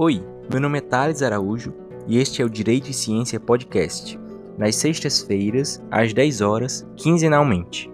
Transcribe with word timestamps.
Oi, 0.00 0.24
meu 0.48 0.60
nome 0.60 0.78
é 0.78 0.80
Thales 0.80 1.22
Araújo 1.22 1.74
e 2.06 2.18
este 2.18 2.40
é 2.40 2.44
o 2.44 2.48
Direito 2.48 2.88
e 2.88 2.94
Ciência 2.94 3.40
Podcast, 3.40 4.16
nas 4.56 4.76
sextas-feiras, 4.76 5.82
às 5.90 6.12
10 6.12 6.40
horas, 6.40 6.86
quinzenalmente. 6.96 7.90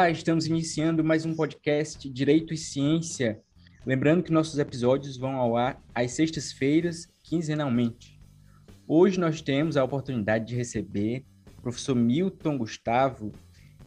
Olá, 0.00 0.08
estamos 0.08 0.46
iniciando 0.46 1.04
mais 1.04 1.26
um 1.26 1.34
podcast 1.34 2.08
Direito 2.08 2.54
e 2.54 2.56
Ciência. 2.56 3.38
Lembrando 3.84 4.22
que 4.22 4.32
nossos 4.32 4.58
episódios 4.58 5.18
vão 5.18 5.36
ao 5.36 5.58
ar 5.58 5.78
às 5.94 6.12
sextas-feiras, 6.12 7.06
quinzenalmente. 7.22 8.18
Hoje 8.88 9.20
nós 9.20 9.42
temos 9.42 9.76
a 9.76 9.84
oportunidade 9.84 10.46
de 10.46 10.56
receber 10.56 11.26
o 11.58 11.60
professor 11.60 11.94
Milton 11.94 12.56
Gustavo, 12.56 13.30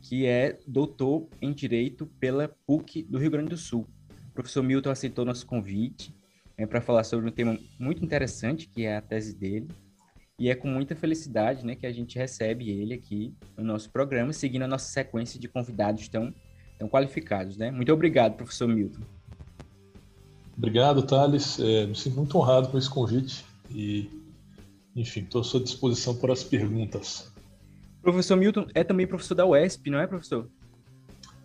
que 0.03 0.27
é 0.27 0.59
doutor 0.67 1.27
em 1.41 1.51
Direito 1.51 2.05
pela 2.19 2.47
PUC 2.67 3.01
do 3.01 3.17
Rio 3.17 3.31
Grande 3.31 3.49
do 3.49 3.57
Sul. 3.57 3.87
O 4.29 4.33
professor 4.35 4.61
Milton 4.61 4.91
aceitou 4.91 5.25
nosso 5.25 5.47
convite 5.47 6.15
é, 6.55 6.67
para 6.67 6.79
falar 6.79 7.05
sobre 7.05 7.27
um 7.27 7.31
tema 7.31 7.57
muito 7.79 8.05
interessante, 8.05 8.69
que 8.69 8.85
é 8.85 8.97
a 8.97 9.01
tese 9.01 9.35
dele, 9.35 9.67
e 10.39 10.49
é 10.49 10.55
com 10.55 10.67
muita 10.67 10.95
felicidade 10.95 11.65
né, 11.65 11.75
que 11.75 11.85
a 11.85 11.91
gente 11.91 12.17
recebe 12.17 12.69
ele 12.69 12.93
aqui 12.93 13.33
no 13.57 13.63
nosso 13.63 13.89
programa, 13.91 14.33
seguindo 14.33 14.63
a 14.63 14.67
nossa 14.67 14.91
sequência 14.91 15.39
de 15.39 15.47
convidados 15.47 16.07
tão, 16.07 16.33
tão 16.77 16.89
qualificados. 16.89 17.57
Né? 17.57 17.69
Muito 17.71 17.91
obrigado, 17.93 18.35
professor 18.35 18.67
Milton. 18.67 19.01
Obrigado, 20.57 21.03
Thales. 21.03 21.59
É, 21.59 21.85
me 21.85 21.95
sinto 21.95 22.17
muito 22.17 22.37
honrado 22.37 22.69
com 22.69 22.77
esse 22.77 22.89
convite 22.89 23.45
e, 23.71 24.09
enfim, 24.95 25.21
estou 25.21 25.41
à 25.41 25.43
sua 25.43 25.59
disposição 25.59 26.15
para 26.15 26.33
as 26.33 26.43
perguntas. 26.43 27.31
Professor 28.01 28.35
Milton 28.35 28.67
é 28.73 28.83
também 28.83 29.07
professor 29.07 29.35
da 29.35 29.45
UESP, 29.45 29.89
não 29.89 29.99
é, 29.99 30.07
professor? 30.07 30.49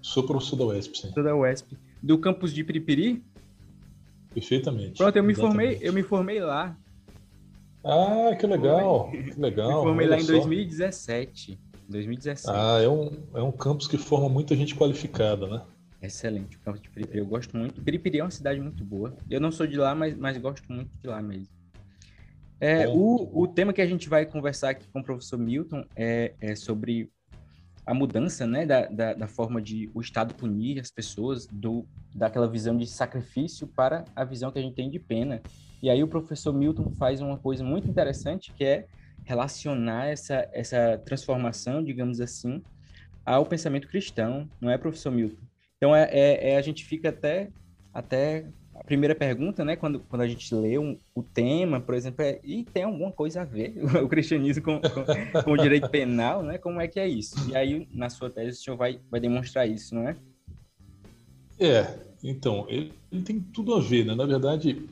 Sou 0.03 0.25
professor 0.25 0.57
da 0.57 0.65
UESP, 0.67 0.97
sim. 0.97 1.03
Professor 1.13 1.25
da 1.25 1.37
UESP. 1.37 1.77
Do 2.03 2.19
campus 2.19 2.53
de 2.53 2.65
Piripiri? 2.65 3.23
Perfeitamente. 4.33 4.99
Pronto, 4.99 5.17
eu 5.17 5.23
me 5.23 5.35
formei, 5.35 5.79
eu 5.81 5.93
me 5.93 6.03
formei 6.03 6.41
lá. 6.41 6.77
Ah, 7.89 8.37
que 8.37 8.47
legal, 8.47 9.11
que 9.11 9.41
legal. 9.41 9.79
Me 9.79 9.89
formei 9.89 10.07
lá 10.07 10.21
em 10.21 10.27
2017. 10.27 11.59
2017. 11.89 12.55
Ah, 12.55 12.83
é 12.83 12.89
um, 12.89 13.11
é 13.35 13.43
um 13.43 13.51
campus 13.51 13.89
que 13.89 13.97
forma 13.97 14.29
muita 14.29 14.55
gente 14.55 14.75
qualificada, 14.75 15.47
né? 15.47 15.63
Excelente, 16.03 16.59
o 16.59 16.61
campus 16.61 16.83
de 16.83 16.91
Piripiri. 16.91 17.19
Eu 17.19 17.27
gosto 17.27 17.57
muito. 17.57 17.81
Piripiri 17.81 18.19
é 18.19 18.25
uma 18.25 18.31
cidade 18.31 18.61
muito 18.61 18.85
boa. 18.85 19.17
Eu 19.31 19.41
não 19.41 19.51
sou 19.51 19.67
de 19.67 19.79
lá, 19.79 19.95
mas, 19.95 20.15
mas 20.15 20.37
gosto 20.37 20.71
muito 20.71 20.91
de 21.03 21.09
lá 21.09 21.23
mesmo. 21.23 21.49
É, 22.61 22.87
o, 22.89 23.31
o 23.33 23.49
tema 23.49 23.73
que 23.73 23.81
a 23.81 23.87
gente 23.87 24.07
vai 24.07 24.27
conversar 24.27 24.71
aqui 24.71 24.87
com 24.89 25.01
o 25.01 25.05
professor 25.05 25.39
Milton 25.39 25.83
é, 25.97 26.35
é 26.41 26.55
sobre 26.55 27.11
a 27.87 27.95
mudança 27.95 28.47
né, 28.47 28.67
da, 28.67 28.87
da, 28.87 29.15
da, 29.15 29.27
forma 29.27 29.63
de 29.63 29.89
o 29.95 30.01
Estado 30.03 30.35
punir 30.35 30.79
as 30.79 30.91
pessoas, 30.91 31.47
do, 31.47 31.87
daquela 32.15 32.47
visão 32.47 32.77
de 32.77 32.87
sacrifício 32.87 33.67
para 33.67 34.05
a 34.15 34.25
visão 34.25 34.51
que 34.51 34.59
a 34.59 34.63
gente 34.63 34.75
tem 34.75 34.91
de 34.91 34.99
pena. 34.99 35.41
E 35.83 35.89
aí 35.89 36.03
o 36.03 36.09
professor 36.09 36.53
Milton 36.53 36.91
faz 36.99 37.21
uma 37.21 37.39
coisa 37.39 37.63
muito 37.63 37.89
interessante, 37.89 38.53
que 38.53 38.65
é 38.65 38.87
relacionar 39.25 40.07
essa, 40.07 40.49
essa 40.53 40.99
transformação, 41.05 41.83
digamos 41.85 42.21
assim, 42.21 42.63
ao 43.25 43.45
pensamento 43.45 43.89
cristão, 43.89 44.49
não 44.61 44.71
é, 44.71 44.79
professor 44.79 45.13
Milton? 45.13 45.37
Então, 45.77 45.95
é, 45.95 46.09
é, 46.11 46.51
é 46.53 46.57
a 46.57 46.63
gente 46.63 46.85
fica 46.85 47.11
até, 47.11 47.51
até 47.93 48.47
a 48.75 48.83
primeira 48.83 49.15
pergunta, 49.15 49.65
né, 49.65 49.77
quando, 49.77 50.01
quando 50.01 50.23
a 50.23 50.29
gente 50.29 50.53
lê 50.55 50.79
um, 50.79 50.97
o 51.15 51.23
tema, 51.23 51.81
por 51.81 51.95
exemplo, 51.95 52.25
é, 52.25 52.41
e 52.43 52.65
tem 52.65 52.85
alguma 52.85 53.13
coisa 53.13 53.43
a 53.43 53.45
ver 53.45 53.75
o 54.03 54.09
cristianismo 54.09 54.63
com, 54.63 54.81
com, 54.81 55.43
com, 55.43 55.53
o 55.53 55.57
direito 55.57 55.89
penal, 55.89 56.43
né? 56.43 56.59
Como 56.59 56.81
é 56.81 56.89
que 56.89 56.99
é 56.99 57.07
isso? 57.07 57.37
E 57.51 57.57
aí, 57.57 57.89
na 57.93 58.09
sua 58.09 58.31
tese, 58.31 58.59
o 58.59 58.63
senhor 58.63 58.77
vai, 58.77 59.01
vai 59.11 59.21
demonstrar 59.21 59.69
isso, 59.69 59.95
não 59.95 60.09
é? 60.09 60.17
É, 61.61 61.99
então, 62.23 62.67
ele, 62.69 62.93
ele 63.11 63.23
tem 63.23 63.41
tudo 63.41 63.75
a 63.75 63.81
ver, 63.81 64.07
né? 64.07 64.15
Na 64.15 64.25
verdade, 64.25 64.89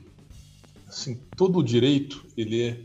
assim, 0.87 1.21
todo 1.37 1.59
o 1.59 1.63
direito 1.63 2.27
ele 2.37 2.63
é, 2.63 2.81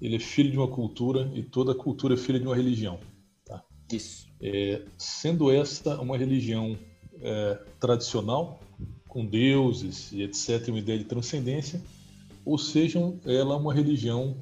ele 0.00 0.16
é 0.16 0.18
filho 0.18 0.50
de 0.50 0.58
uma 0.58 0.68
cultura 0.68 1.30
e 1.34 1.42
toda 1.42 1.74
cultura 1.74 2.14
é 2.14 2.16
filha 2.16 2.40
de 2.40 2.46
uma 2.46 2.56
religião. 2.56 2.98
Tá? 3.44 3.62
Isso. 3.92 4.26
É, 4.40 4.84
sendo 4.96 5.50
esta 5.50 6.00
uma 6.00 6.16
religião 6.16 6.76
é, 7.20 7.54
tradicional, 7.78 8.60
com 9.08 9.26
deuses 9.26 10.10
e 10.12 10.22
etc., 10.22 10.68
uma 10.68 10.78
ideia 10.78 10.98
de 10.98 11.04
transcendência, 11.04 11.82
ou 12.44 12.58
seja, 12.58 12.98
ela 13.24 13.54
é 13.54 13.58
uma 13.58 13.72
religião 13.72 14.36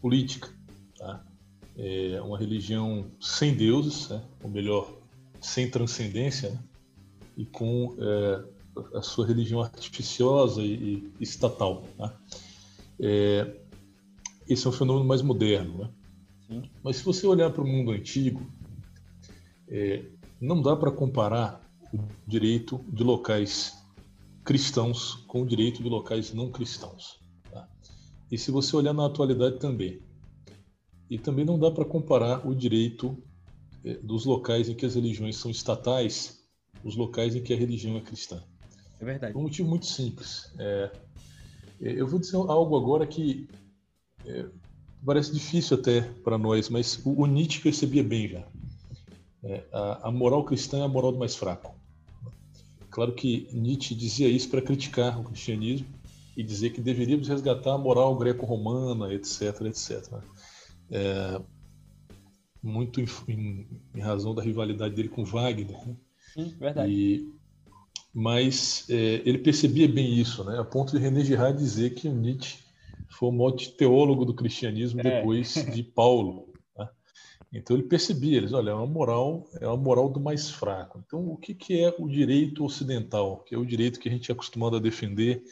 política, 0.00 0.52
tá? 0.96 1.24
é 1.76 2.20
uma 2.20 2.36
religião 2.36 3.10
sem 3.20 3.54
deuses, 3.54 4.08
né? 4.08 4.22
ou 4.42 4.50
melhor, 4.50 4.98
sem 5.40 5.70
transcendência, 5.70 6.50
né? 6.50 6.58
e 7.36 7.46
com 7.46 7.94
é, 7.98 8.44
a 8.94 9.02
sua 9.02 9.26
religião 9.26 9.60
artificiosa 9.60 10.62
e, 10.62 11.12
e 11.18 11.22
estatal. 11.22 11.84
Né? 11.98 12.12
É, 13.00 13.56
esse 14.48 14.66
é 14.66 14.70
um 14.70 14.72
fenômeno 14.72 15.06
mais 15.06 15.22
moderno. 15.22 15.78
Né? 15.78 15.90
Sim. 16.46 16.62
Mas 16.82 16.96
se 16.96 17.04
você 17.04 17.26
olhar 17.26 17.50
para 17.50 17.62
o 17.62 17.66
mundo 17.66 17.90
antigo, 17.90 18.42
é, 19.68 20.04
não 20.40 20.62
dá 20.62 20.74
para 20.76 20.90
comparar 20.90 21.60
o 21.92 21.98
direito 22.26 22.84
de 22.88 23.02
locais 23.02 23.76
cristãos 24.44 25.14
com 25.26 25.42
o 25.42 25.46
direito 25.46 25.82
de 25.82 25.88
locais 25.88 26.32
não 26.32 26.50
cristãos. 26.50 27.20
Tá? 27.50 27.68
E 28.30 28.38
se 28.38 28.50
você 28.50 28.74
olhar 28.74 28.94
na 28.94 29.06
atualidade 29.06 29.58
também. 29.58 30.00
E 31.10 31.18
também 31.18 31.44
não 31.44 31.58
dá 31.58 31.70
para 31.70 31.84
comparar 31.84 32.46
o 32.46 32.54
direito 32.54 33.16
é, 33.84 33.94
dos 33.94 34.24
locais 34.24 34.68
em 34.68 34.74
que 34.74 34.86
as 34.86 34.94
religiões 34.94 35.36
são 35.36 35.50
estatais, 35.50 36.38
os 36.84 36.96
locais 36.96 37.34
em 37.34 37.42
que 37.42 37.52
a 37.52 37.56
religião 37.56 37.96
é 37.96 38.00
cristã. 38.00 38.42
É 39.00 39.04
verdade. 39.04 39.32
Por 39.32 39.40
um 39.40 39.42
motivo 39.42 39.68
muito 39.68 39.86
simples. 39.86 40.52
É, 40.58 40.90
eu 41.80 42.06
vou 42.06 42.18
dizer 42.18 42.36
algo 42.36 42.76
agora 42.76 43.06
que 43.06 43.48
é, 44.26 44.46
parece 45.04 45.32
difícil 45.32 45.76
até 45.76 46.00
para 46.00 46.36
nós, 46.36 46.68
mas 46.68 47.00
o, 47.04 47.22
o, 47.22 47.26
Nietzsche 47.26 47.60
percebia 47.60 48.02
bem 48.02 48.28
já. 48.28 48.44
É, 49.44 49.64
a, 49.72 50.08
a, 50.08 50.12
moral 50.12 50.44
cristã 50.44 50.78
é 50.78 50.82
a 50.82 50.88
moral 50.88 51.12
do 51.12 51.18
mais 51.18 51.36
fraco. 51.36 51.74
Claro 52.90 53.14
que 53.14 53.48
Nietzsche 53.52 53.94
dizia 53.94 54.28
isso 54.28 54.48
para 54.50 54.62
criticar 54.62 55.20
o 55.20 55.24
cristianismo 55.24 55.86
e 56.36 56.42
dizer 56.42 56.70
que 56.70 56.80
deveríamos 56.80 57.28
resgatar 57.28 57.74
a 57.74 57.78
moral 57.78 58.16
greco-romana, 58.16 59.12
etc, 59.12 59.60
etc. 59.62 60.12
É, 60.90 61.40
muito 62.62 63.00
em, 63.00 63.06
em, 63.28 63.68
em, 63.94 64.00
razão 64.00 64.34
da 64.34 64.42
rivalidade 64.42 64.94
dele 64.94 65.08
com 65.08 65.24
Wagner. 65.24 65.86
Né? 65.86 65.96
Sim, 66.34 66.54
verdade. 66.58 66.92
E, 66.92 67.32
mas 68.12 68.88
é, 68.88 69.22
ele 69.24 69.38
percebia 69.38 69.88
bem 69.88 70.14
isso, 70.18 70.44
né? 70.44 70.58
a 70.58 70.64
ponto 70.64 70.92
de 70.92 71.02
René 71.02 71.22
Girard 71.24 71.58
dizer 71.58 71.94
que 71.94 72.08
o 72.08 72.14
Nietzsche 72.14 72.58
foi 73.10 73.28
o 73.28 73.32
maior 73.32 73.52
teólogo 73.52 74.24
do 74.24 74.34
cristianismo 74.34 75.00
é. 75.00 75.04
depois 75.04 75.54
de 75.72 75.82
Paulo. 75.82 76.52
Né? 76.76 76.88
Então 77.52 77.76
ele 77.76 77.86
percebia, 77.86 78.38
eles, 78.38 78.52
olha, 78.52 78.70
é 78.70 78.74
uma 78.74 78.86
moral, 78.86 79.46
é 79.60 79.66
uma 79.66 79.76
moral 79.76 80.08
do 80.08 80.20
mais 80.20 80.50
fraco. 80.50 81.02
Então 81.04 81.28
o 81.28 81.36
que, 81.36 81.54
que 81.54 81.80
é 81.80 81.94
o 81.98 82.08
direito 82.08 82.64
ocidental, 82.64 83.40
que 83.44 83.54
é 83.54 83.58
o 83.58 83.66
direito 83.66 84.00
que 84.00 84.08
a 84.08 84.12
gente 84.12 84.30
é 84.30 84.34
acostumado 84.34 84.76
a 84.76 84.80
defender 84.80 85.42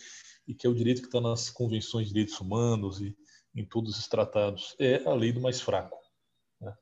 e 0.49 0.55
que 0.55 0.67
é 0.67 0.71
o 0.71 0.75
direito 0.75 1.01
que 1.01 1.09
está 1.09 1.21
nas 1.21 1.51
convenções 1.51 2.07
de 2.07 2.15
direitos 2.15 2.41
humanos 2.41 3.01
e 3.01 3.15
em 3.55 3.65
todos 3.65 3.99
os 3.99 4.07
tratados? 4.07 4.75
É 4.79 5.03
a 5.07 5.15
lei 5.15 5.33
do 5.33 5.41
mais 5.41 5.61
fraco. 5.61 5.97
Né? 6.61 6.73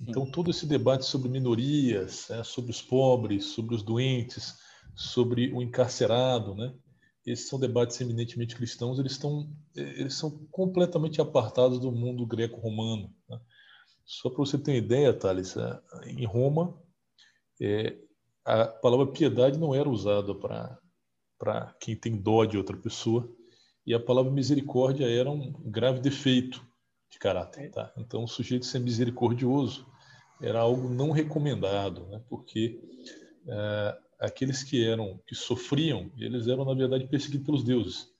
Então 0.00 0.30
todo 0.30 0.50
esse 0.50 0.66
debate 0.66 1.04
sobre 1.04 1.28
minorias, 1.28 2.28
né? 2.30 2.44
sobre 2.44 2.70
os 2.70 2.80
pobres, 2.80 3.46
sobre 3.46 3.74
os 3.74 3.82
doentes 3.82 4.54
sobre 4.96 5.52
o 5.52 5.62
encarcerado, 5.62 6.54
né? 6.54 6.74
Esses 7.24 7.48
são 7.48 7.58
debates 7.58 8.00
eminentemente 8.00 8.56
cristãos, 8.56 8.98
eles 8.98 9.12
estão 9.12 9.52
eles 9.74 10.14
são 10.14 10.30
completamente 10.50 11.20
apartados 11.20 11.78
do 11.78 11.92
mundo 11.92 12.24
greco-romano. 12.24 13.12
Né? 13.28 13.38
Só 14.04 14.30
para 14.30 14.38
você 14.38 14.56
ter 14.56 14.70
uma 14.70 14.78
ideia, 14.78 15.12
Thales, 15.12 15.56
é, 15.56 15.80
em 16.06 16.24
Roma, 16.24 16.80
é, 17.60 17.98
a 18.44 18.66
palavra 18.66 19.08
piedade 19.08 19.58
não 19.58 19.74
era 19.74 19.88
usada 19.88 20.34
para 20.34 20.78
para 21.38 21.76
quem 21.78 21.94
tem 21.94 22.16
dó 22.16 22.46
de 22.46 22.56
outra 22.56 22.76
pessoa 22.76 23.30
e 23.86 23.92
a 23.92 24.00
palavra 24.00 24.32
misericórdia 24.32 25.04
era 25.06 25.30
um 25.30 25.52
grave 25.70 26.00
defeito 26.00 26.66
de 27.10 27.18
caráter. 27.18 27.70
Tá? 27.70 27.92
Então, 27.96 28.24
o 28.24 28.28
sujeito 28.28 28.66
ser 28.66 28.78
misericordioso 28.78 29.86
era 30.40 30.60
algo 30.60 30.88
não 30.88 31.10
recomendado, 31.10 32.06
né? 32.08 32.22
porque 32.28 32.80
é, 33.48 33.98
aqueles 34.18 34.62
que 34.62 34.84
eram 34.84 35.18
que 35.26 35.34
sofriam, 35.34 36.10
eles 36.16 36.48
eram 36.48 36.64
na 36.64 36.74
verdade 36.74 37.06
perseguidos 37.06 37.46
pelos 37.46 37.64
deuses. 37.64 38.12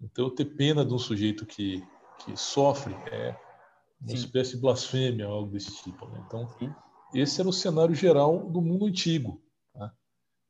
Então, 0.00 0.34
ter 0.34 0.46
pena 0.46 0.84
de 0.84 0.92
um 0.92 0.98
sujeito 0.98 1.46
que 1.46 1.82
que 2.24 2.36
sofre 2.36 2.94
é 3.10 3.36
uma 4.00 4.10
Sim. 4.10 4.14
espécie 4.14 4.52
de 4.52 4.58
blasfêmia, 4.58 5.26
algo 5.26 5.50
desse 5.50 5.82
tipo. 5.82 6.06
Né? 6.08 6.22
Então, 6.26 6.48
Sim. 6.58 6.74
esse 7.14 7.40
era 7.40 7.48
o 7.48 7.52
cenário 7.52 7.94
geral 7.94 8.50
do 8.50 8.60
mundo 8.60 8.86
antigo. 8.86 9.40
Né? 9.74 9.90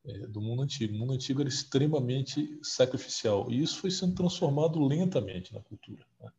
É, 0.07 0.27
do 0.27 0.41
mundo 0.41 0.63
antigo. 0.63 0.95
O 0.95 0.99
mundo 0.99 1.13
antigo 1.13 1.41
era 1.41 1.49
extremamente 1.49 2.59
sacrificial. 2.63 3.51
E 3.51 3.63
isso 3.63 3.79
foi 3.79 3.91
sendo 3.91 4.15
transformado 4.15 4.85
lentamente 4.85 5.53
na 5.53 5.61
cultura. 5.61 6.05
Né? 6.21 6.33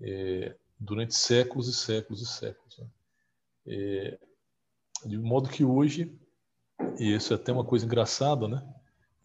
É, 0.00 0.56
durante 0.78 1.14
séculos 1.14 1.68
e 1.68 1.72
séculos 1.72 2.22
e 2.22 2.26
séculos. 2.26 2.78
Né? 2.78 2.86
É, 3.66 4.18
de 5.06 5.18
modo 5.18 5.48
que 5.48 5.64
hoje, 5.64 6.16
e 6.98 7.14
isso 7.14 7.32
é 7.32 7.36
até 7.36 7.52
uma 7.52 7.64
coisa 7.64 7.84
engraçada, 7.84 8.48
né? 8.48 8.62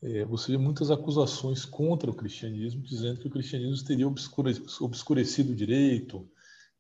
É, 0.02 0.26
você 0.26 0.52
vê 0.52 0.58
muitas 0.58 0.92
acusações 0.92 1.66
contra 1.66 2.10
o 2.10 2.14
cristianismo, 2.14 2.82
dizendo 2.82 3.20
que 3.20 3.28
o 3.28 3.32
cristianismo 3.32 3.86
teria 3.86 4.08
obscurecido 4.08 5.52
o 5.52 5.56
direito, 5.56 6.30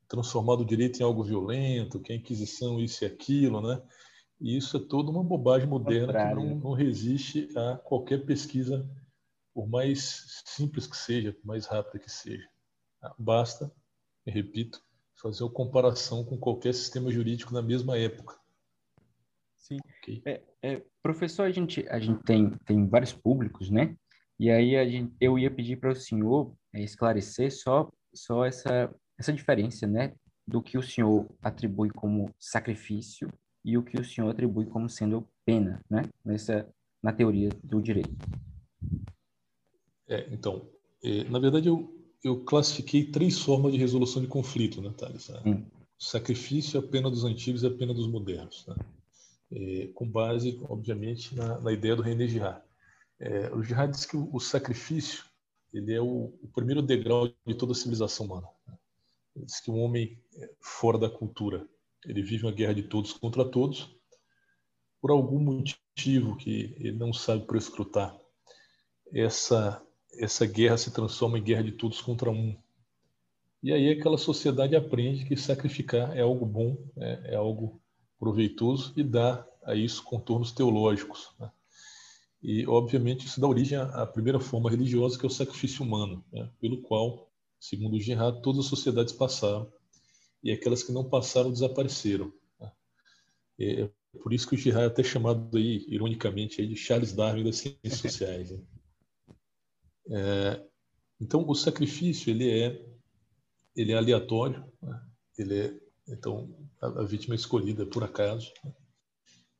transformado 0.07 0.61
o 0.61 0.65
direito 0.65 0.99
em 0.99 1.03
algo 1.03 1.23
violento, 1.23 1.99
que 1.99 2.13
a 2.13 2.15
Inquisição 2.15 2.79
isso 2.79 3.03
e 3.03 3.07
aquilo, 3.07 3.61
né? 3.61 3.81
E 4.39 4.55
isso 4.55 4.77
é 4.77 4.79
toda 4.79 5.09
uma 5.09 5.23
bobagem 5.23 5.67
moderna 5.67 6.13
que 6.13 6.35
não, 6.35 6.55
não 6.55 6.71
resiste 6.73 7.49
a 7.57 7.75
qualquer 7.77 8.23
pesquisa, 8.23 8.87
por 9.53 9.67
mais 9.67 10.43
simples 10.45 10.85
que 10.85 10.95
seja, 10.95 11.33
por 11.33 11.45
mais 11.45 11.65
rápida 11.65 11.97
que 11.97 12.11
seja. 12.11 12.47
Basta, 13.17 13.71
repito, 14.25 14.79
fazer 15.15 15.43
uma 15.43 15.51
comparação 15.51 16.23
com 16.23 16.37
qualquer 16.37 16.73
sistema 16.75 17.11
jurídico 17.11 17.51
na 17.51 17.63
mesma 17.63 17.97
época. 17.97 18.35
Sim. 19.55 19.79
Okay. 20.01 20.21
É, 20.23 20.41
é, 20.67 20.83
professor, 21.01 21.43
a 21.43 21.51
gente, 21.51 21.87
a 21.87 21.97
gente 21.97 22.21
tem, 22.23 22.49
tem 22.65 22.85
vários 22.85 23.13
públicos, 23.13 23.69
né? 23.69 23.95
E 24.37 24.51
aí 24.51 24.75
a 24.75 24.85
gente, 24.87 25.13
eu 25.19 25.39
ia 25.39 25.49
pedir 25.49 25.77
para 25.77 25.91
o 25.91 25.95
senhor 25.95 26.53
é, 26.73 26.83
esclarecer 26.83 27.51
só, 27.51 27.89
só 28.13 28.45
essa, 28.45 28.93
essa 29.17 29.31
diferença, 29.31 29.87
né? 29.87 30.13
Do 30.45 30.61
que 30.61 30.77
o 30.77 30.83
senhor 30.83 31.25
atribui 31.41 31.89
como 31.89 32.29
sacrifício 32.37 33.31
e 33.63 33.77
o 33.77 33.83
que 33.83 33.99
o 33.99 34.03
senhor 34.03 34.29
atribui 34.29 34.65
como 34.65 34.89
sendo 34.89 35.25
pena, 35.45 35.81
né? 35.89 36.03
Nessa, 36.23 36.67
na 37.01 37.13
teoria 37.13 37.49
do 37.63 37.81
direito. 37.81 38.13
É, 40.09 40.27
então, 40.31 40.67
é, 41.01 41.23
na 41.25 41.39
verdade, 41.39 41.69
eu, 41.69 41.93
eu 42.23 42.43
classifiquei 42.43 43.05
três 43.05 43.39
formas 43.39 43.71
de 43.71 43.77
resolução 43.77 44.21
de 44.21 44.27
conflito, 44.27 44.81
né, 44.81 44.93
Thales? 44.97 45.29
Hum. 45.45 45.63
Sacrifício, 45.97 46.79
a 46.79 46.83
pena 46.83 47.09
dos 47.09 47.23
antigos 47.23 47.63
e 47.63 47.67
a 47.67 47.71
pena 47.71 47.93
dos 47.93 48.07
modernos. 48.07 48.65
Né? 48.67 48.75
É, 49.51 49.87
com 49.93 50.07
base, 50.07 50.59
obviamente, 50.69 51.35
na, 51.35 51.59
na, 51.59 51.71
ideia 51.71 51.95
do 51.95 52.01
René 52.01 52.27
Girard. 52.27 52.61
É, 53.19 53.49
o 53.53 53.63
Girard 53.63 53.93
diz 53.93 54.05
que 54.05 54.17
o, 54.17 54.29
o 54.33 54.39
sacrifício 54.39 55.25
ele 55.73 55.93
é 55.93 56.01
o, 56.01 56.33
o, 56.41 56.47
primeiro 56.53 56.81
degrau 56.81 57.27
de 57.45 57.55
toda 57.55 57.71
a 57.71 57.75
civilização 57.75 58.25
humana. 58.25 58.47
Ele 59.35 59.45
diz 59.45 59.59
que 59.59 59.69
o 59.69 59.75
um 59.75 59.81
homem 59.81 60.19
é 60.35 60.49
fora 60.59 60.97
da 60.97 61.09
cultura, 61.09 61.67
ele 62.05 62.21
vive 62.21 62.45
uma 62.45 62.51
guerra 62.51 62.73
de 62.73 62.83
todos 62.83 63.13
contra 63.13 63.43
todos, 63.43 63.95
por 65.01 65.11
algum 65.11 65.39
motivo 65.39 66.37
que 66.37 66.75
ele 66.79 66.93
não 66.93 67.13
sabe 67.13 67.45
prescrutar. 67.45 68.17
Essa 69.13 69.81
essa 70.19 70.45
guerra 70.45 70.77
se 70.77 70.91
transforma 70.91 71.37
em 71.37 71.43
guerra 71.43 71.63
de 71.63 71.73
todos 71.73 72.01
contra 72.01 72.31
um. 72.31 72.57
E 73.61 73.71
aí 73.71 73.91
aquela 73.91 74.17
sociedade 74.17 74.75
aprende 74.75 75.25
que 75.25 75.35
sacrificar 75.35 76.15
é 76.15 76.21
algo 76.21 76.45
bom, 76.45 76.77
é, 76.97 77.33
é 77.33 77.35
algo 77.35 77.81
proveitoso 78.19 78.93
e 78.95 79.03
dá 79.03 79.45
a 79.63 79.75
isso 79.75 80.03
contornos 80.03 80.51
teológicos. 80.51 81.29
Né? 81.39 81.51
E, 82.41 82.65
obviamente, 82.67 83.25
isso 83.25 83.39
dá 83.39 83.47
origem 83.47 83.77
à 83.77 84.05
primeira 84.05 84.39
forma 84.39 84.69
religiosa, 84.69 85.17
que 85.17 85.25
é 85.25 85.27
o 85.27 85.31
sacrifício 85.31 85.83
humano, 85.83 86.23
né? 86.31 86.49
pelo 86.59 86.81
qual, 86.81 87.31
segundo 87.59 87.99
Gerard, 87.99 88.41
todas 88.41 88.65
as 88.65 88.69
sociedades 88.69 89.13
passaram 89.13 89.71
e 90.43 90.51
aquelas 90.51 90.83
que 90.83 90.91
não 90.91 91.03
passaram 91.09 91.51
desapareceram. 91.51 92.31
Né? 92.59 92.71
É 93.59 93.89
por 94.21 94.33
isso 94.33 94.47
que 94.47 94.55
o 94.55 94.57
Gerard 94.57 94.85
é 94.85 94.87
até 94.87 95.03
chamado, 95.03 95.57
aí, 95.57 95.85
ironicamente, 95.87 96.61
aí, 96.61 96.67
de 96.67 96.75
Charles 96.75 97.13
Darwin 97.13 97.43
das 97.43 97.57
ciências 97.57 97.99
sociais. 97.99 98.51
Né? 98.51 98.63
É, 100.09 100.67
então, 101.19 101.43
o 101.47 101.55
sacrifício 101.55 102.29
ele 102.29 102.49
é, 102.49 102.85
ele 103.75 103.91
é 103.91 103.95
aleatório, 103.95 104.63
né? 104.81 105.01
ele 105.37 105.59
é 105.59 105.86
então, 106.07 106.49
a, 106.81 106.87
a 106.87 107.03
vítima 107.03 107.35
é 107.35 107.37
escolhida 107.37 107.85
por 107.85 108.03
acaso. 108.03 108.51
Né? 108.63 108.73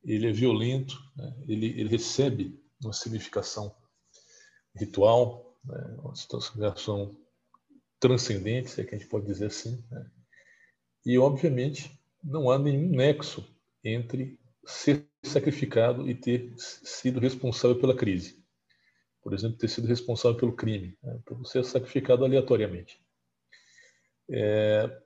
Ele 0.04 0.28
é 0.28 0.32
violento, 0.32 0.98
né? 1.16 1.36
ele, 1.46 1.66
ele 1.66 1.88
recebe 1.88 2.58
uma 2.82 2.92
significação 2.92 3.74
ritual, 4.74 5.58
né? 5.64 5.96
uma 5.98 6.14
significação 6.14 7.16
transcendente, 8.00 8.70
se 8.70 8.80
é 8.80 8.84
que 8.84 8.94
a 8.94 8.98
gente 8.98 9.08
pode 9.08 9.26
dizer 9.26 9.46
assim. 9.46 9.84
Né? 9.90 10.10
E, 11.04 11.18
obviamente, 11.18 11.98
não 12.22 12.50
há 12.50 12.58
nenhum 12.58 12.88
nexo 12.88 13.44
entre 13.84 14.38
ser 14.64 15.06
sacrificado 15.22 16.08
e 16.08 16.14
ter 16.14 16.52
sido 16.56 17.20
responsável 17.20 17.78
pela 17.78 17.96
crise. 17.96 18.38
Por 19.22 19.34
exemplo, 19.34 19.58
ter 19.58 19.68
sido 19.68 19.86
responsável 19.86 20.38
pelo 20.38 20.54
crime. 20.54 20.96
Né? 21.02 21.18
Então, 21.22 21.38
você 21.38 21.58
é 21.58 21.62
sacrificado 21.62 22.24
aleatoriamente. 22.24 23.00
É, 24.30 25.02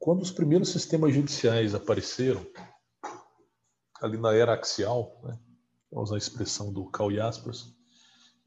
quando 0.00 0.22
os 0.22 0.32
primeiros 0.32 0.70
sistemas 0.70 1.14
judiciais 1.14 1.74
apareceram, 1.74 2.44
ali 4.00 4.16
na 4.16 4.34
era 4.34 4.54
axial, 4.54 5.20
né, 5.22 5.38
usar 5.92 6.14
a 6.14 6.18
expressão 6.18 6.72
do 6.72 6.86
Karl 6.86 7.12
Jaspers, 7.12 7.76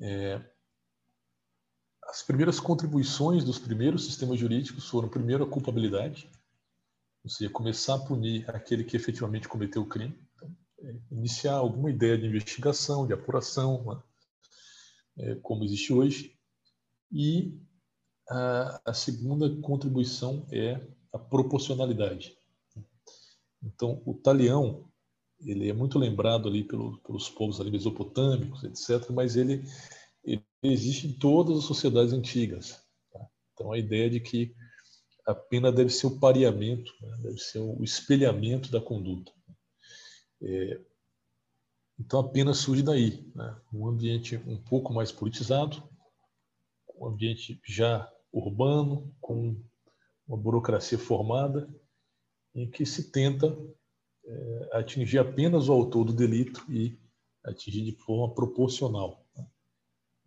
é, 0.02 0.44
as 2.06 2.24
primeiras 2.24 2.60
contribuições 2.60 3.44
dos 3.44 3.60
primeiros 3.60 4.06
sistemas 4.06 4.40
jurídicos 4.40 4.90
foram, 4.90 5.08
primeiro, 5.08 5.44
a 5.44 5.50
culpabilidade, 5.50 6.28
ou 7.24 7.30
seja, 7.30 7.52
começar 7.52 7.96
a 7.96 8.00
punir 8.00 8.50
aquele 8.50 8.84
que 8.84 8.98
efetivamente 8.98 9.48
cometeu 9.48 9.84
o 9.84 9.88
crime, 9.88 10.20
então, 10.36 10.58
é, 10.82 10.96
iniciar 11.12 11.54
alguma 11.54 11.92
ideia 11.92 12.18
de 12.18 12.26
investigação, 12.26 13.06
de 13.06 13.14
apuração, 13.14 13.86
né, 13.86 14.04
é, 15.20 15.36
como 15.36 15.64
existe 15.64 15.94
hoje, 15.94 16.36
e 17.12 17.62
a, 18.28 18.82
a 18.86 18.94
segunda 18.94 19.48
contribuição 19.62 20.48
é 20.52 20.82
a 21.14 21.20
proporcionalidade. 21.20 22.36
Então, 23.62 24.02
o 24.06 24.14
talião, 24.16 24.90
ele 25.40 25.70
é 25.70 25.74
muito 25.74 26.00
lembrado 26.00 26.50
ali 26.50 26.64
pelo, 26.64 26.98
pelos 27.00 27.30
povos 27.30 27.62
ali 27.62 27.72
mesopotâmicos, 27.72 28.64
etc., 28.64 29.10
mas 29.12 29.36
ele, 29.36 29.64
ele 30.24 30.44
existe 30.64 31.08
em 31.08 31.14
todas 31.14 31.60
as 31.60 31.64
sociedades 31.64 32.12
antigas. 32.12 32.84
Tá? 33.12 33.26
Então, 33.54 33.72
a 33.72 33.78
ideia 33.78 34.10
de 34.10 34.20
que 34.20 34.56
a 35.26 35.34
pena 35.34 35.72
deve 35.72 35.90
ser 35.90 36.08
o 36.08 36.20
pareamento, 36.20 36.92
né? 37.00 37.18
deve 37.22 37.38
ser 37.38 37.60
o 37.60 37.82
espelhamento 37.84 38.70
da 38.72 38.82
conduta. 38.82 39.32
É, 40.42 40.82
então, 42.00 42.20
a 42.20 42.30
pena 42.30 42.54
surge 42.54 42.82
daí, 42.82 43.32
né? 43.36 43.56
um 43.72 43.88
ambiente 43.88 44.36
um 44.48 44.58
pouco 44.58 44.92
mais 44.92 45.12
politizado, 45.12 45.82
um 46.98 47.08
ambiente 47.08 47.62
já 47.66 48.12
urbano, 48.32 49.16
com 49.22 49.64
uma 50.28 50.38
burocracia 50.38 50.98
formada 50.98 51.70
em 52.56 52.70
que 52.70 52.86
se 52.86 53.12
tenta 53.12 53.58
é, 54.26 54.70
atingir 54.74 55.18
apenas 55.18 55.68
o 55.68 55.74
autor 55.74 56.06
do 56.06 56.14
delito 56.14 56.66
e 56.70 56.98
atingir 57.44 57.84
de 57.84 57.96
forma 57.98 58.34
proporcional. 58.34 59.26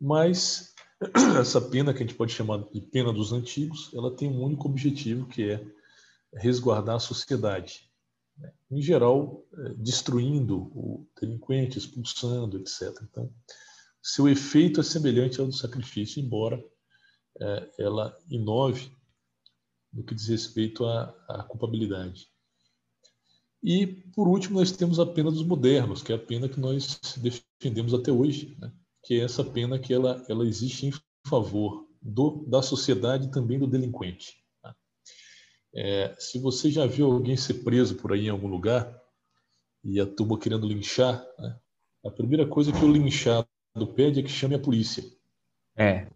Mas 0.01 0.75
essa 1.39 1.61
pena, 1.61 1.93
que 1.93 2.03
a 2.03 2.07
gente 2.07 2.17
pode 2.17 2.33
chamar 2.33 2.65
de 2.71 2.81
pena 2.81 3.13
dos 3.13 3.33
antigos, 3.33 3.91
ela 3.95 4.15
tem 4.15 4.29
um 4.29 4.43
único 4.43 4.69
objetivo, 4.69 5.27
que 5.27 5.51
é 5.51 5.67
resguardar 6.35 6.97
a 6.97 7.01
sociedade. 7.01 7.91
Né? 8.37 8.53
Em 8.71 8.83
geral, 8.83 9.45
é, 9.55 9.75
destruindo 9.75 10.59
o 10.75 11.07
delinquente, 11.21 11.79
expulsando, 11.79 12.59
etc. 12.59 12.95
Então, 13.03 13.33
seu 14.03 14.29
efeito 14.29 14.81
é 14.81 14.83
semelhante 14.83 15.41
ao 15.41 15.47
do 15.47 15.53
sacrifício, 15.53 16.23
embora 16.23 16.63
é, 17.41 17.71
ela 17.79 18.17
inove 18.31 18.93
no 19.97 20.05
que 20.05 20.15
diz 20.15 20.29
respeito 20.29 20.85
à, 20.85 21.15
à 21.27 21.43
culpabilidade. 21.43 22.29
E, 23.63 23.87
por 24.15 24.29
último, 24.29 24.59
nós 24.59 24.71
temos 24.71 25.01
a 25.01 25.07
pena 25.07 25.31
dos 25.31 25.43
modernos, 25.43 26.03
que 26.03 26.13
é 26.13 26.17
a 26.17 26.19
pena 26.19 26.49
que 26.49 26.61
nós 26.61 27.01
defendemos 27.17 27.95
até 27.95 28.13
hoje, 28.13 28.57
né? 28.61 28.71
que 29.03 29.15
é 29.15 29.25
essa 29.25 29.43
pena 29.43 29.79
que 29.79 29.95
ela, 29.95 30.25
ela 30.29 30.47
existe 30.47 30.87
em 30.87 30.93
favor 31.27 31.89
do, 32.01 32.45
da 32.47 32.61
sociedade 32.61 33.27
e 33.27 33.31
também 33.31 33.59
do 33.59 33.67
delinquente. 33.67 34.37
Tá? 34.63 34.77
É, 35.75 36.15
se 36.19 36.39
você 36.39 36.71
já 36.71 36.87
viu 36.87 37.11
alguém 37.11 37.37
ser 37.37 37.55
preso 37.65 37.97
por 37.97 38.13
aí 38.13 38.27
em 38.27 38.31
algum 38.31 38.49
lugar 38.49 38.95
e 39.83 39.99
a 39.99 40.07
turma 40.07 40.39
querendo 40.39 40.69
linchar, 40.69 41.25
né? 41.39 41.59
a 42.05 42.11
primeira 42.11 42.47
coisa 42.47 42.71
que 42.71 42.85
o 42.85 42.93
linchado 42.93 43.49
pede 43.95 44.21
é 44.21 44.23
que 44.23 44.29
chame 44.29 44.55
a 44.55 44.61
polícia. 44.61 45.03
É. 45.75 46.09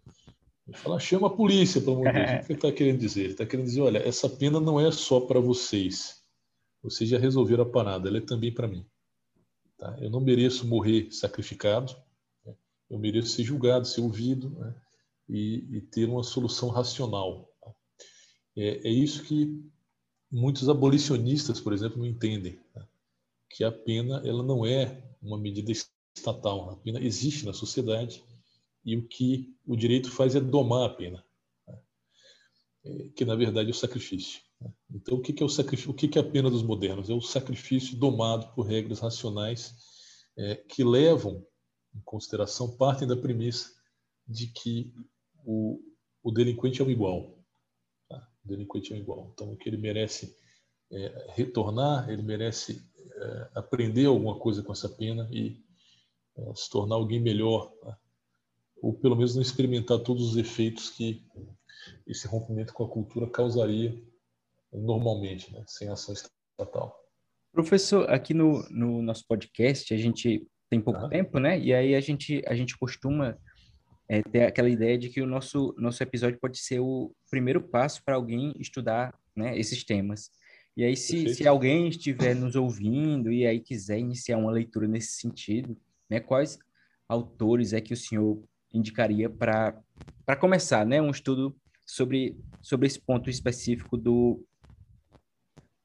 Ele 0.67 0.77
fala, 0.77 0.99
chama 0.99 1.27
a 1.27 1.29
polícia, 1.31 1.81
pelo 1.81 1.97
amor 1.97 2.13
de 2.13 2.19
Deus. 2.19 2.29
O 2.29 2.45
que 2.45 2.51
ele 2.51 2.59
está 2.59 2.71
querendo 2.71 2.99
dizer? 2.99 3.21
Ele 3.21 3.31
está 3.31 3.45
querendo 3.45 3.65
dizer, 3.65 3.81
olha, 3.81 3.97
essa 3.97 4.29
pena 4.29 4.59
não 4.59 4.79
é 4.79 4.91
só 4.91 5.19
para 5.19 5.39
vocês. 5.39 6.21
Vocês 6.81 7.09
já 7.09 7.17
resolveram 7.17 7.63
a 7.63 7.69
parada, 7.69 8.07
ela 8.07 8.17
é 8.17 8.21
também 8.21 8.53
para 8.53 8.67
mim. 8.67 8.85
Tá? 9.77 9.97
Eu 9.99 10.09
não 10.09 10.19
mereço 10.19 10.67
morrer 10.67 11.11
sacrificado, 11.11 11.95
né? 12.45 12.55
eu 12.89 12.99
mereço 12.99 13.29
ser 13.29 13.43
julgado, 13.43 13.87
ser 13.87 14.01
ouvido 14.01 14.49
né? 14.51 14.75
e, 15.27 15.77
e, 15.77 15.81
ter 15.81 16.07
uma 16.07 16.23
solução 16.23 16.69
racional. 16.69 17.51
Tá? 17.61 17.73
É, 18.55 18.87
é, 18.87 18.91
isso 18.91 19.23
que 19.23 19.59
muitos 20.31 20.69
abolicionistas, 20.69 21.59
por 21.59 21.73
exemplo, 21.73 21.97
não 21.97 22.05
entendem 22.05 22.59
né? 22.75 22.85
que 23.49 23.63
a 23.63 23.71
pena 23.71 24.21
ela 24.25 24.43
não 24.43 24.65
é 24.65 25.03
uma 25.21 25.37
medida 25.37 25.71
estatal. 26.15 26.71
A 26.71 26.75
pena 26.77 26.99
existe 26.99 27.45
na 27.45 27.53
sociedade 27.53 28.23
e 28.83 28.97
o 28.97 29.07
que 29.07 29.55
o 29.65 29.75
direito 29.75 30.11
faz 30.11 30.35
é 30.35 30.39
domar 30.39 30.89
a 30.89 30.93
pena, 30.93 31.23
né? 31.67 31.79
é, 32.85 33.09
que 33.09 33.25
na 33.25 33.35
verdade 33.35 33.69
é 33.69 33.71
o 33.71 33.75
sacrifício. 33.75 34.41
Né? 34.59 34.73
Então, 34.91 35.17
o 35.17 35.21
que 35.21 35.41
é 35.41 35.45
o 35.45 35.49
sacrifício? 35.49 35.91
O 35.91 35.93
que 35.93 36.17
é 36.17 36.21
a 36.21 36.29
pena 36.29 36.49
dos 36.49 36.63
modernos? 36.63 37.09
É 37.09 37.13
o 37.13 37.21
sacrifício 37.21 37.97
domado 37.97 38.53
por 38.53 38.65
regras 38.65 38.99
racionais 38.99 39.75
é, 40.37 40.55
que 40.55 40.83
levam 40.83 41.45
em 41.93 42.01
consideração 42.01 42.75
partem 42.77 43.07
da 43.07 43.17
premissa 43.17 43.69
de 44.27 44.47
que 44.47 44.93
o, 45.45 45.79
o 46.23 46.31
delinquente 46.31 46.81
é 46.81 46.85
um 46.85 46.89
igual. 46.89 47.37
Tá? 48.07 48.27
O 48.43 48.47
delinquente 48.47 48.93
é 48.93 48.95
um 48.95 48.99
igual. 48.99 49.31
Então, 49.33 49.51
o 49.51 49.57
que 49.57 49.69
ele 49.69 49.77
merece 49.77 50.35
é, 50.91 51.33
retornar, 51.35 52.09
ele 52.09 52.21
merece 52.21 52.81
é, 53.15 53.49
aprender 53.55 54.05
alguma 54.05 54.39
coisa 54.39 54.63
com 54.63 54.71
essa 54.71 54.89
pena 54.89 55.27
e 55.31 55.61
é, 56.37 56.55
se 56.55 56.69
tornar 56.69 56.95
alguém 56.95 57.19
melhor, 57.19 57.71
tá? 57.81 57.97
Ou 58.81 58.93
pelo 58.93 59.15
menos 59.15 59.35
não 59.35 59.41
experimentar 59.41 59.99
todos 59.99 60.31
os 60.31 60.37
efeitos 60.37 60.89
que 60.89 61.23
esse 62.07 62.27
rompimento 62.27 62.73
com 62.73 62.83
a 62.83 62.89
cultura 62.89 63.29
causaria 63.29 64.01
normalmente, 64.73 65.51
né? 65.53 65.63
sem 65.67 65.89
ação 65.89 66.13
estatal. 66.13 66.97
Professor, 67.51 68.09
aqui 68.09 68.33
no, 68.33 68.67
no 68.69 69.01
nosso 69.01 69.25
podcast 69.27 69.93
a 69.93 69.97
gente 69.97 70.47
tem 70.69 70.79
pouco 70.79 71.09
tempo, 71.09 71.37
né? 71.37 71.59
E 71.59 71.73
aí 71.73 71.93
a 71.93 71.99
gente 71.99 72.41
a 72.47 72.55
gente 72.55 72.77
costuma 72.77 73.37
é, 74.07 74.21
ter 74.21 74.45
aquela 74.45 74.69
ideia 74.69 74.97
de 74.97 75.09
que 75.09 75.21
o 75.21 75.27
nosso 75.27 75.75
nosso 75.77 76.01
episódio 76.01 76.39
pode 76.39 76.57
ser 76.57 76.79
o 76.79 77.13
primeiro 77.29 77.61
passo 77.61 78.01
para 78.05 78.15
alguém 78.15 78.53
estudar, 78.57 79.13
né, 79.35 79.57
esses 79.59 79.83
temas. 79.83 80.29
E 80.77 80.85
aí 80.85 80.95
se, 80.95 81.35
se 81.35 81.45
alguém 81.45 81.89
estiver 81.89 82.33
nos 82.33 82.55
ouvindo 82.55 83.29
e 83.29 83.45
aí 83.45 83.59
quiser 83.59 83.99
iniciar 83.99 84.37
uma 84.37 84.51
leitura 84.51 84.87
nesse 84.87 85.19
sentido, 85.19 85.77
né, 86.09 86.21
quais 86.21 86.57
autores 87.09 87.73
é 87.73 87.81
que 87.81 87.93
o 87.93 87.97
senhor 87.97 88.41
indicaria 88.73 89.29
para 89.29 90.35
começar, 90.39 90.85
né, 90.85 91.01
um 91.01 91.11
estudo 91.11 91.55
sobre 91.85 92.37
sobre 92.61 92.87
esse 92.87 92.99
ponto 92.99 93.29
específico 93.29 93.97
do 93.97 94.43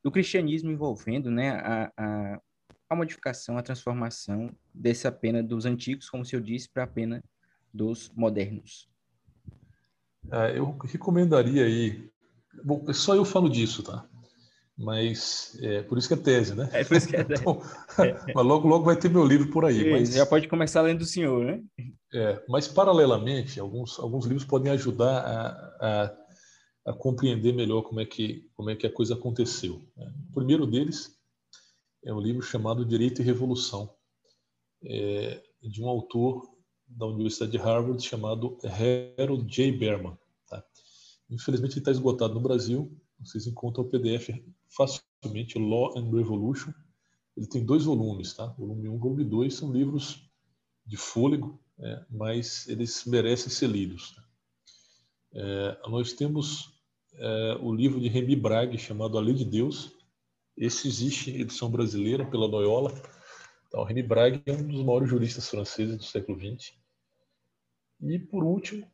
do 0.02 0.10
cristianismo 0.10 0.70
envolvendo, 0.70 1.30
né, 1.30 1.50
a, 1.50 1.92
a 1.96 2.40
a 2.88 2.94
modificação, 2.94 3.58
a 3.58 3.62
transformação 3.62 4.50
dessa 4.72 5.10
pena 5.10 5.42
dos 5.42 5.66
antigos, 5.66 6.08
como 6.08 6.22
o 6.22 6.26
senhor 6.26 6.42
disse, 6.42 6.68
para 6.68 6.84
a 6.84 6.86
pena 6.86 7.22
dos 7.72 8.10
modernos? 8.14 8.88
É, 10.30 10.58
eu 10.58 10.76
recomendaria 10.78 11.64
aí. 11.64 12.08
Bom, 12.64 12.84
só 12.92 13.14
eu 13.14 13.24
falo 13.24 13.48
disso, 13.48 13.82
tá? 13.82 14.06
Mas 14.78 15.58
é 15.62 15.82
por 15.82 15.96
isso 15.96 16.08
que 16.08 16.14
é 16.14 16.16
tese, 16.16 16.54
né? 16.54 16.68
É 16.72 16.84
por 16.84 16.96
isso 16.96 17.08
que 17.08 17.16
é 17.16 17.24
tese. 17.24 17.42
Então, 17.42 17.60
mas 18.34 18.46
logo, 18.46 18.68
logo 18.68 18.84
vai 18.84 18.96
ter 18.96 19.08
meu 19.08 19.24
livro 19.24 19.50
por 19.50 19.64
aí. 19.64 19.90
mas... 19.90 20.14
Já 20.14 20.26
pode 20.26 20.48
começar 20.48 20.82
lendo 20.82 20.98
do 20.98 21.06
senhor, 21.06 21.44
né? 21.44 21.62
É, 22.16 22.42
mas 22.48 22.66
paralelamente, 22.66 23.60
alguns, 23.60 23.98
alguns 23.98 24.24
livros 24.24 24.46
podem 24.46 24.72
ajudar 24.72 25.18
a, 25.18 26.06
a, 26.86 26.90
a 26.90 26.92
compreender 26.94 27.52
melhor 27.52 27.82
como 27.82 28.00
é 28.00 28.06
que, 28.06 28.50
como 28.54 28.70
é 28.70 28.74
que 28.74 28.86
a 28.86 28.90
coisa 28.90 29.12
aconteceu. 29.12 29.86
Né? 29.94 30.10
O 30.30 30.32
primeiro 30.32 30.66
deles 30.66 31.14
é 32.02 32.14
um 32.14 32.18
livro 32.18 32.40
chamado 32.40 32.86
Direito 32.86 33.20
e 33.20 33.24
Revolução, 33.24 33.94
é, 34.82 35.42
de 35.60 35.82
um 35.82 35.88
autor 35.88 36.48
da 36.88 37.04
Universidade 37.04 37.52
de 37.52 37.58
Harvard 37.58 38.02
chamado 38.02 38.56
Harold 39.18 39.44
J. 39.54 39.72
Berman. 39.72 40.16
Tá? 40.48 40.64
Infelizmente 41.28 41.72
ele 41.72 41.80
está 41.80 41.90
esgotado 41.90 42.32
no 42.32 42.40
Brasil, 42.40 42.98
vocês 43.20 43.46
encontram 43.46 43.84
o 43.84 43.90
PDF 43.90 44.30
facilmente, 44.68 45.58
Law 45.58 45.98
and 45.98 46.10
Revolution. 46.10 46.72
Ele 47.36 47.46
tem 47.46 47.62
dois 47.62 47.84
volumes, 47.84 48.32
tá? 48.32 48.46
volume 48.56 48.88
1 48.88 48.94
e 48.94 48.98
volume 48.98 49.24
2 49.24 49.52
são 49.52 49.70
livros 49.70 50.26
de 50.86 50.96
fôlego, 50.96 51.60
é, 51.78 52.04
mas 52.10 52.66
eles 52.68 53.04
merecem 53.04 53.50
ser 53.50 53.68
lidos. 53.68 54.12
Tá? 54.14 54.24
É, 55.34 55.88
nós 55.88 56.12
temos 56.12 56.72
é, 57.14 57.58
o 57.60 57.74
livro 57.74 58.00
de 58.00 58.08
Remy 58.08 58.36
Brague 58.36 58.78
chamado 58.78 59.18
A 59.18 59.20
Lei 59.20 59.34
de 59.34 59.44
Deus, 59.44 59.96
esse 60.56 60.88
existe 60.88 61.30
em 61.30 61.40
edição 61.40 61.70
brasileira 61.70 62.24
pela 62.24 62.46
Loyola. 62.46 62.90
Então, 63.68 63.84
René 63.84 64.02
Brague 64.02 64.42
é 64.46 64.52
um 64.52 64.66
dos 64.66 64.82
maiores 64.82 65.08
juristas 65.10 65.48
franceses 65.48 65.96
do 65.98 66.02
século 66.02 66.38
XX. 66.38 66.72
E, 68.00 68.18
por 68.18 68.42
último, 68.42 68.90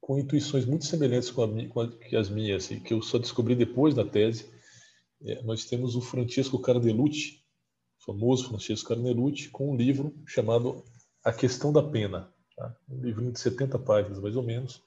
com 0.00 0.18
intuições 0.18 0.66
muito 0.66 0.84
semelhantes 0.84 1.30
com, 1.30 1.42
a, 1.44 1.68
com 1.68 1.80
a, 1.80 2.18
as 2.18 2.28
minhas, 2.28 2.70
e 2.70 2.78
que 2.78 2.92
eu 2.92 3.00
só 3.00 3.18
descobri 3.18 3.54
depois 3.54 3.94
da 3.94 4.04
tese, 4.04 4.52
é, 5.24 5.40
nós 5.42 5.64
temos 5.64 5.96
o 5.96 6.00
Francesco 6.02 6.58
Carnelucci, 6.58 7.42
o 8.00 8.04
famoso 8.04 8.48
Francesco 8.48 8.88
Carnelucci, 8.88 9.48
com 9.48 9.72
um 9.72 9.76
livro 9.76 10.14
chamado 10.26 10.84
A 11.24 11.32
Questão 11.32 11.72
da 11.72 11.82
Pena. 11.82 12.32
Tá? 12.56 12.76
Um 12.88 13.02
livrinho 13.02 13.32
de 13.32 13.40
70 13.40 13.78
páginas, 13.78 14.18
mais 14.18 14.36
ou 14.36 14.42
menos, 14.42 14.82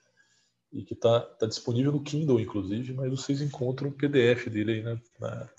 e 0.71 0.83
que 0.83 0.93
está 0.93 1.19
tá 1.19 1.45
disponível 1.47 1.91
no 1.91 2.03
Kindle, 2.03 2.39
inclusive, 2.39 2.93
mas 2.93 3.09
vocês 3.09 3.41
encontram 3.41 3.89
o 3.89 3.93
PDF 3.93 4.47
dele 4.49 4.73
aí 4.73 4.83
na, 4.83 5.01
na 5.19 5.49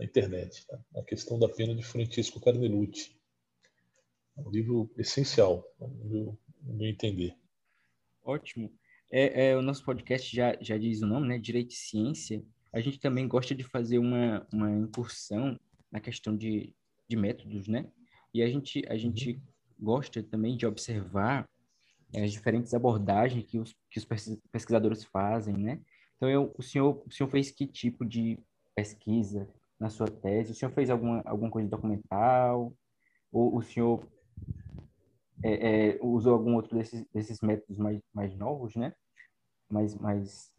na 0.00 0.04
internet. 0.04 0.66
Tá? 0.66 0.78
A 0.96 1.02
questão 1.02 1.38
da 1.38 1.48
pena 1.48 1.74
de 1.74 1.82
Francisco 1.82 2.40
Carnelucci. 2.40 3.14
É 4.36 4.40
um 4.40 4.50
livro 4.50 4.90
essencial, 4.96 5.62
no 5.78 6.04
meu, 6.06 6.38
no 6.62 6.74
meu 6.74 6.88
entender. 6.88 7.36
Ótimo. 8.22 8.72
É, 9.10 9.48
é, 9.48 9.56
o 9.56 9.62
nosso 9.62 9.84
podcast 9.84 10.34
já, 10.34 10.56
já 10.60 10.78
diz 10.78 11.02
o 11.02 11.06
nome, 11.06 11.28
né? 11.28 11.38
Direito 11.38 11.72
e 11.72 11.76
Ciência. 11.76 12.42
A 12.72 12.80
gente 12.80 12.98
também 12.98 13.28
gosta 13.28 13.54
de 13.54 13.64
fazer 13.64 13.98
uma, 13.98 14.46
uma 14.52 14.70
incursão 14.70 15.58
na 15.90 16.00
questão 16.00 16.34
de, 16.34 16.72
de 17.08 17.16
métodos, 17.16 17.68
né? 17.68 17.90
E 18.32 18.42
a 18.42 18.48
gente, 18.48 18.82
a 18.88 18.96
gente 18.96 19.32
uhum. 19.32 19.40
Gosta 19.80 20.22
também 20.22 20.56
de 20.56 20.66
observar 20.66 21.48
é, 22.12 22.24
as 22.24 22.32
diferentes 22.32 22.74
abordagens 22.74 23.44
que 23.44 23.58
os, 23.58 23.74
que 23.90 23.98
os 23.98 24.04
pesquisadores 24.50 25.04
fazem, 25.04 25.56
né? 25.56 25.80
Então, 26.16 26.28
eu, 26.28 26.52
o, 26.58 26.62
senhor, 26.62 27.02
o 27.06 27.10
senhor 27.10 27.28
fez 27.30 27.50
que 27.50 27.66
tipo 27.66 28.04
de 28.04 28.38
pesquisa? 28.74 29.48
na 29.80 29.88
sua 29.88 30.06
tese? 30.06 30.52
O 30.52 30.54
senhor 30.54 30.70
fez 30.70 30.90
alguma, 30.90 31.22
alguma 31.24 31.50
coisa 31.50 31.68
documental? 31.68 32.72
Ou 33.32 33.56
o 33.56 33.62
senhor 33.62 34.06
é, 35.42 35.94
é, 35.94 35.98
usou 36.02 36.34
algum 36.34 36.54
outro 36.54 36.76
desses, 36.76 37.06
desses 37.12 37.40
métodos 37.40 37.78
mais, 37.78 37.98
mais 38.12 38.36
novos, 38.36 38.76
né? 38.76 38.92
Mais, 39.70 39.94
mais 39.94 40.52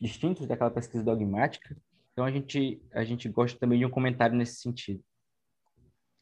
distintos 0.00 0.48
daquela 0.48 0.70
pesquisa 0.70 1.04
dogmática? 1.04 1.76
Então, 2.12 2.24
a 2.24 2.30
gente, 2.30 2.82
a 2.92 3.04
gente 3.04 3.28
gosta 3.28 3.58
também 3.58 3.78
de 3.78 3.86
um 3.86 3.90
comentário 3.90 4.36
nesse 4.36 4.56
sentido. 4.56 5.02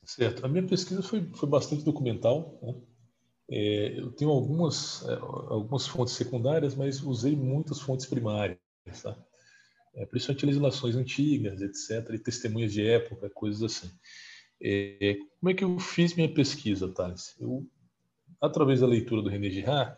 Certo. 0.08 0.44
A 0.44 0.48
minha 0.48 0.66
pesquisa 0.66 1.02
foi, 1.02 1.28
foi 1.34 1.48
bastante 1.48 1.84
documental. 1.84 2.58
Né? 2.62 2.74
É, 3.50 4.00
eu 4.00 4.10
tenho 4.12 4.30
algumas, 4.30 5.06
é, 5.06 5.14
algumas 5.14 5.86
fontes 5.86 6.14
secundárias, 6.14 6.74
mas 6.74 7.02
usei 7.02 7.36
muitas 7.36 7.80
fontes 7.80 8.06
primárias. 8.06 8.58
Tá? 9.02 9.16
é, 9.98 10.06
principalmente 10.06 10.46
legislações 10.46 10.96
antigas, 10.96 11.60
etc., 11.60 12.14
e 12.14 12.18
testemunhas 12.18 12.72
de 12.72 12.86
época, 12.86 13.28
coisas 13.30 13.62
assim. 13.62 13.90
É, 14.62 15.16
como 15.40 15.50
é 15.50 15.54
que 15.54 15.64
eu 15.64 15.78
fiz 15.78 16.14
minha 16.14 16.32
pesquisa, 16.32 16.88
Thales? 16.88 17.36
Eu, 17.38 17.66
através 18.40 18.80
da 18.80 18.86
leitura 18.86 19.22
do 19.22 19.28
René 19.28 19.50
Girard, 19.50 19.96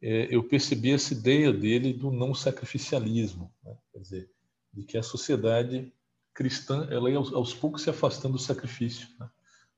é, 0.00 0.28
eu 0.30 0.46
percebi 0.46 0.92
essa 0.92 1.14
ideia 1.14 1.52
dele 1.52 1.92
do 1.92 2.12
não 2.12 2.34
sacrificialismo, 2.34 3.52
né? 3.64 3.76
quer 3.92 3.98
dizer, 3.98 4.30
de 4.72 4.84
que 4.84 4.96
a 4.96 5.02
sociedade 5.02 5.92
cristã 6.32 6.86
ela 6.90 7.10
ia 7.10 7.16
aos, 7.16 7.32
aos 7.32 7.54
poucos 7.54 7.82
se 7.82 7.90
afastando 7.90 8.34
do 8.34 8.40
sacrifício, 8.40 9.08
né? 9.18 9.28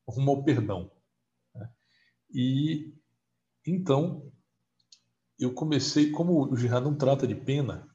Rumo 0.09 0.31
ao 0.31 0.45
perdão. 0.45 0.91
Né? 1.55 1.71
E 2.33 2.95
então 3.67 4.31
eu 5.39 5.53
comecei, 5.53 6.11
como 6.11 6.51
o 6.51 6.57
Girard 6.57 6.87
não 6.87 6.97
trata 6.97 7.27
de 7.27 7.35
pena, 7.35 7.89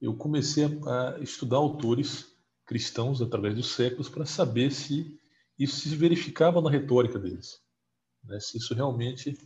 eu 0.00 0.14
comecei 0.14 0.64
a, 0.64 1.18
estudar 1.20 1.56
autores 1.56 2.26
cristãos 2.66 3.20
através 3.22 3.54
dos 3.54 3.72
séculos 3.72 4.08
para 4.08 4.26
saber 4.26 4.70
se 4.70 5.18
isso 5.58 5.88
se 5.88 5.94
verificava 5.96 6.60
na 6.60 6.70
retórica 6.70 7.18
deles, 7.18 7.60
né? 8.24 8.38
se 8.40 8.56
isso 8.58 8.74
realmente 8.74 9.36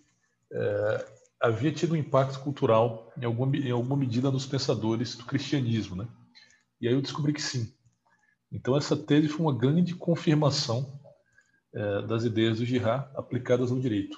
é, 0.53 1.07
havia 1.41 1.73
tido 1.73 1.95
um 1.95 1.97
impacto 1.97 2.41
cultural 2.41 3.13
em 3.17 3.25
alguma, 3.25 3.57
em 3.57 3.71
alguma 3.71 3.97
medida 3.97 4.31
nos 4.31 4.47
pensadores 4.47 5.17
do 5.17 5.25
cristianismo. 5.25 5.97
Né? 5.97 6.09
E 6.81 6.89
aí 6.89 6.95
eu 6.95 7.03
descobri 7.03 7.33
que 7.33 7.43
sim. 7.43 7.73
Então 8.53 8.77
essa 8.77 8.97
tese 8.97 9.29
foi 9.29 9.41
uma 9.41 9.57
grande 9.57 9.95
confirmação 9.95 11.01
é, 11.75 12.03
das 12.07 12.25
ideias 12.25 12.59
do 12.59 12.65
Girard 12.65 13.11
aplicadas 13.17 13.71
ao 13.71 13.79
direito. 13.79 14.17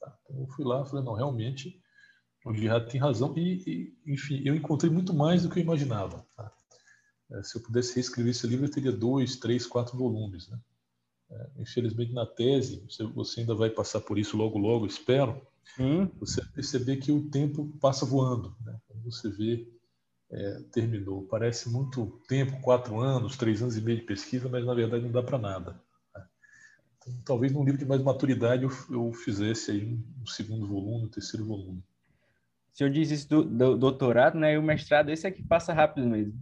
Tá? 0.00 0.16
Então 0.24 0.40
eu 0.40 0.48
fui 0.48 0.64
lá 0.64 0.82
e 0.82 0.88
falei, 0.88 1.04
não, 1.04 1.14
realmente 1.14 1.80
o 2.44 2.54
Gerard 2.54 2.90
tem 2.90 3.00
razão 3.00 3.34
e, 3.36 3.62
e, 3.66 4.12
enfim, 4.12 4.42
eu 4.44 4.54
encontrei 4.54 4.90
muito 4.90 5.12
mais 5.12 5.42
do 5.42 5.50
que 5.50 5.58
eu 5.58 5.62
imaginava. 5.62 6.24
Tá? 6.36 6.52
É, 7.32 7.42
se 7.42 7.58
eu 7.58 7.62
pudesse 7.62 7.94
reescrever 7.94 8.30
esse 8.30 8.46
livro, 8.46 8.66
eu 8.66 8.70
teria 8.70 8.92
dois, 8.92 9.36
três, 9.36 9.66
quatro 9.66 9.98
volumes. 9.98 10.48
Né? 10.48 10.58
É, 11.30 11.50
infelizmente, 11.58 12.12
na 12.12 12.24
tese, 12.24 12.82
você, 12.88 13.04
você, 13.04 13.40
ainda 13.40 13.54
vai 13.54 13.68
passar 13.68 14.00
por 14.00 14.18
isso 14.18 14.36
logo, 14.36 14.58
logo, 14.58 14.86
espero, 14.86 15.40
hum. 15.78 16.08
você 16.18 16.42
perceber 16.52 16.96
que 16.96 17.12
o 17.12 17.28
tempo 17.28 17.70
passa 17.80 18.06
voando. 18.06 18.56
Né? 18.64 18.78
Você 19.04 19.28
vê 19.28 19.68
é, 20.30 20.60
terminou. 20.72 21.26
Parece 21.26 21.68
muito 21.68 22.20
tempo, 22.28 22.60
quatro 22.60 23.00
anos, 23.00 23.36
três 23.36 23.62
anos 23.62 23.76
e 23.76 23.80
meio 23.80 23.98
de 23.98 24.04
pesquisa, 24.04 24.48
mas 24.48 24.64
na 24.64 24.74
verdade 24.74 25.04
não 25.04 25.12
dá 25.12 25.22
para 25.22 25.38
nada. 25.38 25.80
Talvez 27.24 27.52
num 27.52 27.64
livro 27.64 27.78
de 27.78 27.86
mais 27.86 28.02
maturidade 28.02 28.64
eu, 28.64 28.70
eu 28.90 29.12
fizesse 29.12 29.70
aí 29.70 29.84
um, 29.84 30.22
um, 30.22 30.26
segundo 30.26 30.66
volume, 30.66 31.06
um 31.06 31.08
terceiro 31.08 31.44
volume. 31.44 31.82
O 32.72 32.76
senhor 32.78 32.90
diz 32.90 33.10
isso 33.10 33.28
do, 33.28 33.44
do 33.44 33.76
doutorado, 33.76 34.38
né? 34.38 34.54
E 34.54 34.58
o 34.58 34.62
mestrado, 34.62 35.10
esse 35.10 35.26
é 35.26 35.30
que 35.30 35.42
passa 35.42 35.72
rápido 35.72 36.06
mesmo. 36.06 36.34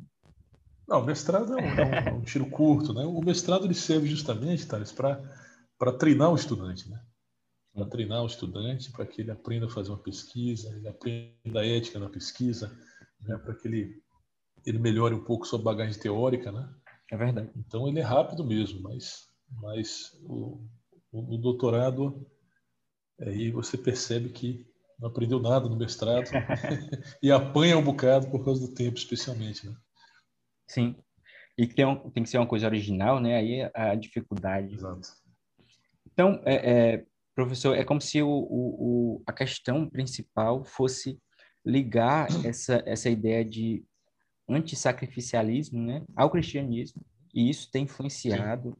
Não, 0.87 1.01
o 1.01 1.05
mestrado 1.05 1.59
é 1.59 1.63
um, 1.63 1.67
é 1.67 1.85
um, 1.85 2.09
é 2.09 2.13
um 2.13 2.23
tiro 2.23 2.47
curto, 2.47 2.93
né? 2.93 3.05
O 3.05 3.21
mestrado 3.21 3.65
ele 3.65 3.75
serve 3.75 4.07
justamente, 4.07 4.67
Thales, 4.67 4.93
para 4.93 5.93
treinar 5.99 6.31
o 6.31 6.37
estudante, 6.37 6.89
né? 6.89 7.01
Para 7.75 7.87
treinar 7.87 8.23
o 8.23 8.27
estudante, 8.27 8.93
para 8.93 9.05
que 9.05 9.21
ele 9.21 9.31
aprenda 9.31 9.67
a 9.67 9.71
fazer 9.71 9.91
uma 9.91 9.99
pesquisa, 9.99 10.75
ele 10.77 10.89
aprenda 10.89 11.61
a 11.61 11.67
ética 11.67 11.99
na 11.99 12.09
pesquisa, 12.09 12.71
né? 13.21 13.37
para 13.37 13.55
que 13.55 13.69
ele, 13.69 14.03
ele 14.65 14.79
melhore 14.79 15.15
um 15.15 15.25
pouco 15.25 15.47
sua 15.47 15.59
bagagem 15.59 16.01
teórica, 16.01 16.53
né? 16.53 16.69
É 17.11 17.17
verdade. 17.17 17.51
Então 17.57 17.87
ele 17.87 18.01
é 18.01 18.03
rápido 18.03 18.45
mesmo, 18.45 18.81
mas, 18.81 19.26
mas 19.51 20.19
o, 20.23 20.61
o, 21.13 21.35
o 21.35 21.39
doutorado, 21.39 22.27
aí 23.21 23.51
você 23.51 23.77
percebe 23.77 24.31
que 24.31 24.67
não 24.99 25.09
aprendeu 25.09 25.41
nada 25.41 25.69
no 25.69 25.77
mestrado 25.77 26.31
e 27.23 27.31
apanha 27.31 27.77
um 27.77 27.85
bocado 27.85 28.31
por 28.31 28.45
causa 28.45 28.67
do 28.67 28.75
tempo, 28.75 28.97
especialmente, 28.97 29.67
né? 29.67 29.77
Sim. 30.67 30.97
E 31.59 31.67
tem, 31.67 31.87
um, 31.87 32.11
tem 32.11 32.23
que 32.23 32.29
ser 32.29 32.39
uma 32.39 32.47
coisa 32.47 32.67
original, 32.67 33.21
né? 33.21 33.37
Aí 33.37 33.61
é 33.61 33.71
a 33.75 33.95
dificuldade. 33.95 34.75
Exato. 34.75 35.09
Então, 36.13 36.41
é, 36.45 36.95
é, 36.95 37.07
professor, 37.35 37.77
é 37.77 37.85
como 37.85 38.01
se 38.01 38.23
o, 38.23 38.29
o, 38.29 39.23
a 39.27 39.33
questão 39.33 39.89
principal 39.89 40.65
fosse 40.65 41.19
ligar 41.65 42.29
essa, 42.45 42.83
essa 42.87 43.11
ideia 43.11 43.45
de 43.45 43.85
antissacrificialismo 44.49 45.83
né, 45.83 46.05
ao 46.15 46.31
cristianismo, 46.31 47.05
e 47.35 47.51
isso 47.51 47.71
tem 47.71 47.85
influenciado 47.85 48.79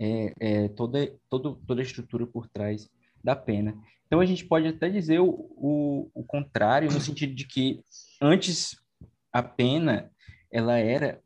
é, 0.00 0.34
é, 0.38 0.68
toda, 0.68 1.12
toda, 1.28 1.56
toda 1.66 1.80
a 1.80 1.84
estrutura 1.84 2.26
por 2.26 2.48
trás 2.48 2.88
da 3.22 3.34
pena. 3.34 3.76
Então, 4.06 4.20
a 4.20 4.26
gente 4.26 4.44
pode 4.44 4.66
até 4.66 4.88
dizer 4.88 5.20
o, 5.20 5.28
o, 5.28 6.10
o 6.14 6.24
contrário, 6.24 6.90
no 6.90 7.00
sentido 7.00 7.34
de 7.34 7.46
que 7.46 7.82
antes 8.20 8.76
a 9.32 9.42
pena 9.42 10.10
ela 10.50 10.78
era 10.78 11.22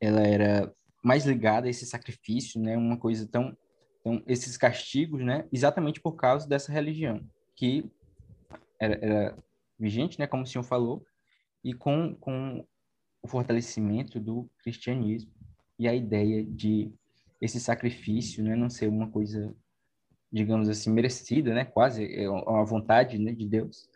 ela 0.00 0.20
era 0.20 0.74
mais 1.02 1.24
ligada 1.24 1.66
a 1.66 1.70
esse 1.70 1.86
sacrifício, 1.86 2.60
né? 2.60 2.76
Uma 2.76 2.96
coisa 2.96 3.26
tão, 3.26 3.56
tão 4.02 4.22
esses 4.26 4.56
castigos, 4.56 5.24
né? 5.24 5.48
Exatamente 5.52 6.00
por 6.00 6.14
causa 6.16 6.46
dessa 6.48 6.72
religião 6.72 7.24
que 7.56 7.88
era, 8.80 8.98
era 9.00 9.38
vigente, 9.78 10.18
né? 10.18 10.26
Como 10.26 10.42
o 10.42 10.46
senhor 10.46 10.64
falou, 10.64 11.04
e 11.64 11.72
com, 11.72 12.14
com 12.16 12.66
o 13.22 13.28
fortalecimento 13.28 14.18
do 14.18 14.50
cristianismo 14.58 15.32
e 15.78 15.88
a 15.88 15.94
ideia 15.94 16.44
de 16.44 16.92
esse 17.42 17.58
sacrifício, 17.58 18.42
né? 18.44 18.54
Não 18.54 18.70
ser 18.70 18.86
uma 18.86 19.10
coisa, 19.10 19.52
digamos 20.32 20.68
assim, 20.68 20.90
merecida, 20.90 21.52
né? 21.52 21.64
Quase 21.64 22.04
é 22.14 22.30
uma 22.30 22.64
vontade 22.64 23.18
né, 23.18 23.32
de 23.32 23.44
Deus. 23.44 23.90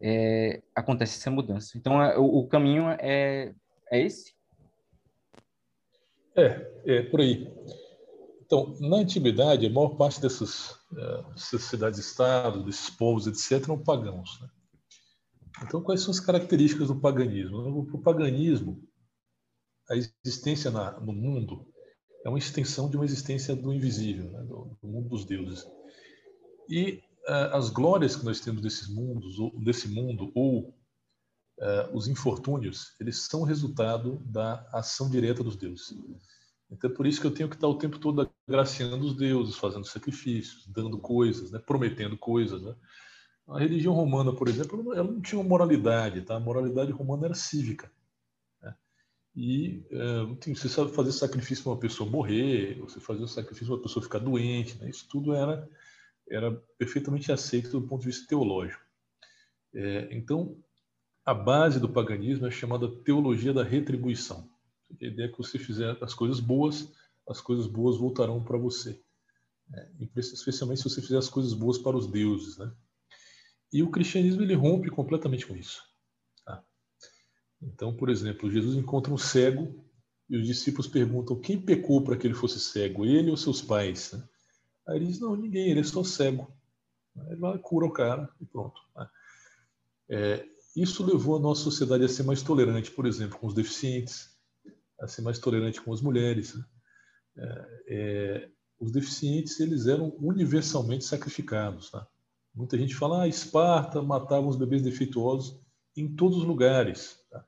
É, 0.00 0.60
acontece 0.74 1.16
essa 1.16 1.30
mudança. 1.30 1.78
Então, 1.78 2.02
é, 2.02 2.18
o, 2.18 2.24
o 2.24 2.48
caminho 2.48 2.88
é, 2.98 3.54
é 3.92 4.00
esse? 4.00 4.34
É, 6.36 6.68
é 6.84 7.02
por 7.02 7.20
aí. 7.20 7.48
Então, 8.44 8.76
na 8.80 8.96
antiguidade, 8.96 9.66
a 9.66 9.70
maior 9.70 9.90
parte 9.90 10.20
dessas, 10.20 10.72
uh, 10.90 11.32
dessas 11.32 11.62
cidades-estados, 11.62 12.64
desses 12.64 12.90
povos, 12.90 13.28
etc., 13.28 13.62
eram 13.62 13.78
pagãos. 13.78 14.40
Né? 14.40 14.48
Então, 15.62 15.80
quais 15.80 16.00
são 16.00 16.10
as 16.10 16.18
características 16.18 16.88
do 16.88 17.00
paganismo? 17.00 17.86
O 17.92 17.98
paganismo, 17.98 18.82
a 19.88 19.94
existência 19.94 20.72
na, 20.72 20.98
no 20.98 21.12
mundo, 21.12 21.70
é 22.24 22.28
uma 22.28 22.38
extensão 22.38 22.88
de 22.88 22.96
uma 22.96 23.04
existência 23.04 23.54
do 23.54 23.72
invisível, 23.72 24.30
né? 24.30 24.40
do, 24.42 24.76
do, 24.80 24.88
mundo 24.88 25.08
dos 25.08 25.24
deuses. 25.24 25.66
E 26.68 27.02
uh, 27.28 27.54
as 27.56 27.70
glórias 27.70 28.16
que 28.16 28.24
nós 28.24 28.40
temos 28.40 28.62
desses 28.62 28.88
mundos, 28.88 29.38
ou, 29.38 29.58
desse 29.60 29.88
mundo, 29.88 30.30
ou 30.34 30.68
uh, 31.58 31.94
os 31.94 32.08
infortúnios, 32.08 32.94
eles 33.00 33.18
são 33.26 33.42
resultado 33.42 34.22
da 34.26 34.66
ação 34.72 35.10
direta 35.10 35.42
dos 35.42 35.56
deuses. 35.56 35.94
Então 36.70 36.90
é 36.90 36.92
por 36.92 37.06
isso 37.06 37.20
que 37.20 37.26
eu 37.26 37.34
tenho 37.34 37.48
que 37.48 37.56
estar 37.56 37.66
o 37.66 37.78
tempo 37.78 37.98
todo 37.98 38.30
agraciando 38.46 39.04
os 39.04 39.16
deuses, 39.16 39.56
fazendo 39.56 39.86
sacrifícios, 39.86 40.66
dando 40.68 40.98
coisas, 40.98 41.50
né? 41.50 41.58
prometendo 41.58 42.16
coisas. 42.16 42.62
Né? 42.62 42.74
A 43.48 43.58
religião 43.58 43.94
romana, 43.94 44.32
por 44.32 44.46
exemplo, 44.46 44.94
ela 44.94 45.10
não 45.10 45.20
tinha 45.20 45.42
moralidade, 45.42 46.22
tá? 46.22 46.36
A 46.36 46.40
moralidade 46.40 46.92
romana 46.92 47.26
era 47.26 47.34
cívica. 47.34 47.90
E 49.34 49.84
é, 49.90 50.52
você 50.52 50.68
sabe 50.68 50.92
fazer 50.92 51.12
sacrifício 51.12 51.62
para 51.62 51.72
uma 51.72 51.80
pessoa 51.80 52.10
morrer, 52.10 52.78
você 52.80 52.98
fazer 52.98 53.26
sacrifício 53.28 53.66
para 53.68 53.76
uma 53.76 53.82
pessoa 53.82 54.02
ficar 54.02 54.18
doente, 54.18 54.76
né? 54.78 54.90
Isso 54.90 55.06
tudo 55.08 55.34
era 55.34 55.68
era 56.30 56.52
perfeitamente 56.78 57.32
aceito 57.32 57.70
do 57.70 57.86
ponto 57.86 58.02
de 58.02 58.06
vista 58.06 58.26
teológico. 58.28 58.80
É, 59.74 60.08
então, 60.12 60.56
a 61.24 61.34
base 61.34 61.80
do 61.80 61.88
paganismo 61.88 62.46
é 62.46 62.50
chamada 62.50 62.88
teologia 63.02 63.52
da 63.52 63.64
retribuição. 63.64 64.48
A 64.90 65.04
ideia 65.04 65.26
é 65.26 65.30
que 65.30 65.38
você 65.38 65.58
fizer 65.58 65.96
as 66.00 66.14
coisas 66.14 66.38
boas, 66.38 66.92
as 67.28 67.40
coisas 67.40 67.66
boas 67.66 67.96
voltarão 67.96 68.42
para 68.42 68.56
você. 68.56 69.00
Né? 69.68 69.92
Especialmente 70.16 70.78
se 70.78 70.88
você 70.88 71.02
fizer 71.02 71.18
as 71.18 71.28
coisas 71.28 71.52
boas 71.52 71.78
para 71.78 71.96
os 71.96 72.06
deuses. 72.06 72.58
Né? 72.58 72.72
E 73.72 73.82
o 73.82 73.90
cristianismo 73.90 74.42
ele 74.42 74.54
rompe 74.54 74.88
completamente 74.88 75.46
com 75.46 75.56
isso. 75.56 75.82
Então, 77.62 77.94
por 77.94 78.08
exemplo, 78.08 78.50
Jesus 78.50 78.76
encontra 78.76 79.12
um 79.12 79.18
cego 79.18 79.84
e 80.28 80.36
os 80.36 80.46
discípulos 80.46 80.86
perguntam 80.86 81.40
quem 81.40 81.60
pecou 81.60 82.02
para 82.02 82.16
que 82.16 82.26
ele 82.26 82.34
fosse 82.34 82.58
cego, 82.60 83.04
ele 83.04 83.30
ou 83.30 83.36
seus 83.36 83.60
pais? 83.60 84.12
Né? 84.12 84.22
Aí 84.88 84.96
ele 84.96 85.06
diz, 85.06 85.20
não, 85.20 85.36
ninguém, 85.36 85.70
ele 85.70 85.80
é 85.80 85.84
só 85.84 86.02
cego. 86.04 86.52
Ele 87.26 87.36
vai, 87.36 87.58
cura 87.58 87.86
o 87.86 87.92
cara 87.92 88.28
e 88.40 88.46
pronto. 88.46 88.80
Né? 88.96 89.08
É, 90.08 90.46
isso 90.76 91.04
levou 91.04 91.36
a 91.36 91.40
nossa 91.40 91.62
sociedade 91.62 92.04
a 92.04 92.08
ser 92.08 92.22
mais 92.22 92.42
tolerante, 92.42 92.90
por 92.90 93.06
exemplo, 93.06 93.38
com 93.38 93.46
os 93.46 93.54
deficientes, 93.54 94.30
a 95.00 95.06
ser 95.06 95.22
mais 95.22 95.38
tolerante 95.38 95.80
com 95.80 95.92
as 95.92 96.00
mulheres. 96.00 96.54
Né? 96.54 96.64
É, 97.36 97.84
é, 97.88 98.48
os 98.78 98.92
deficientes 98.92 99.58
eles 99.60 99.86
eram 99.86 100.16
universalmente 100.18 101.04
sacrificados. 101.04 101.90
Tá? 101.90 102.06
Muita 102.54 102.78
gente 102.78 102.94
fala, 102.94 103.22
ah, 103.22 103.28
Esparta 103.28 104.02
matava 104.02 104.46
os 104.46 104.56
bebês 104.56 104.82
defeituosos 104.82 105.60
em 105.96 106.14
todos 106.14 106.38
os 106.38 106.44
lugares. 106.44 107.18
Tá? 107.30 107.44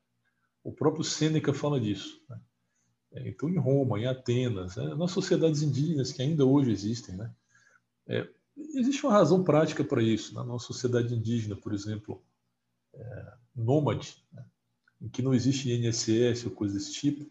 O 0.65 0.73
próprio 0.73 1.05
Sêneca 1.05 1.53
fala 1.53 1.81
disso. 1.81 2.23
Né? 2.29 2.41
É, 3.15 3.29
então, 3.29 3.49
em 3.49 3.59
Roma, 3.59 3.99
em 3.99 4.07
Atenas, 4.07 4.77
né? 4.77 4.95
nas 4.95 5.11
sociedades 5.11 5.63
indígenas 5.63 6.13
que 6.13 6.23
ainda 6.23 6.45
hoje 6.45 6.71
existem, 6.71 7.17
né? 7.17 7.33
É, 8.07 8.29
existe 8.75 9.05
uma 9.05 9.13
razão 9.13 9.43
prática 9.45 9.85
para 9.85 10.03
isso. 10.03 10.35
Na 10.35 10.45
nossa 10.45 10.67
sociedade 10.67 11.15
indígena, 11.15 11.57
por 11.57 11.73
exemplo, 11.73 12.23
é, 12.95 13.33
nômade, 13.55 14.25
né? 14.33 14.45
em 15.01 15.09
que 15.09 15.23
não 15.23 15.35
existe 15.35 15.71
INSS 15.71 16.47
ou 16.47 16.53
coisa 16.53 16.75
desse 16.75 16.93
tipo, 16.93 17.31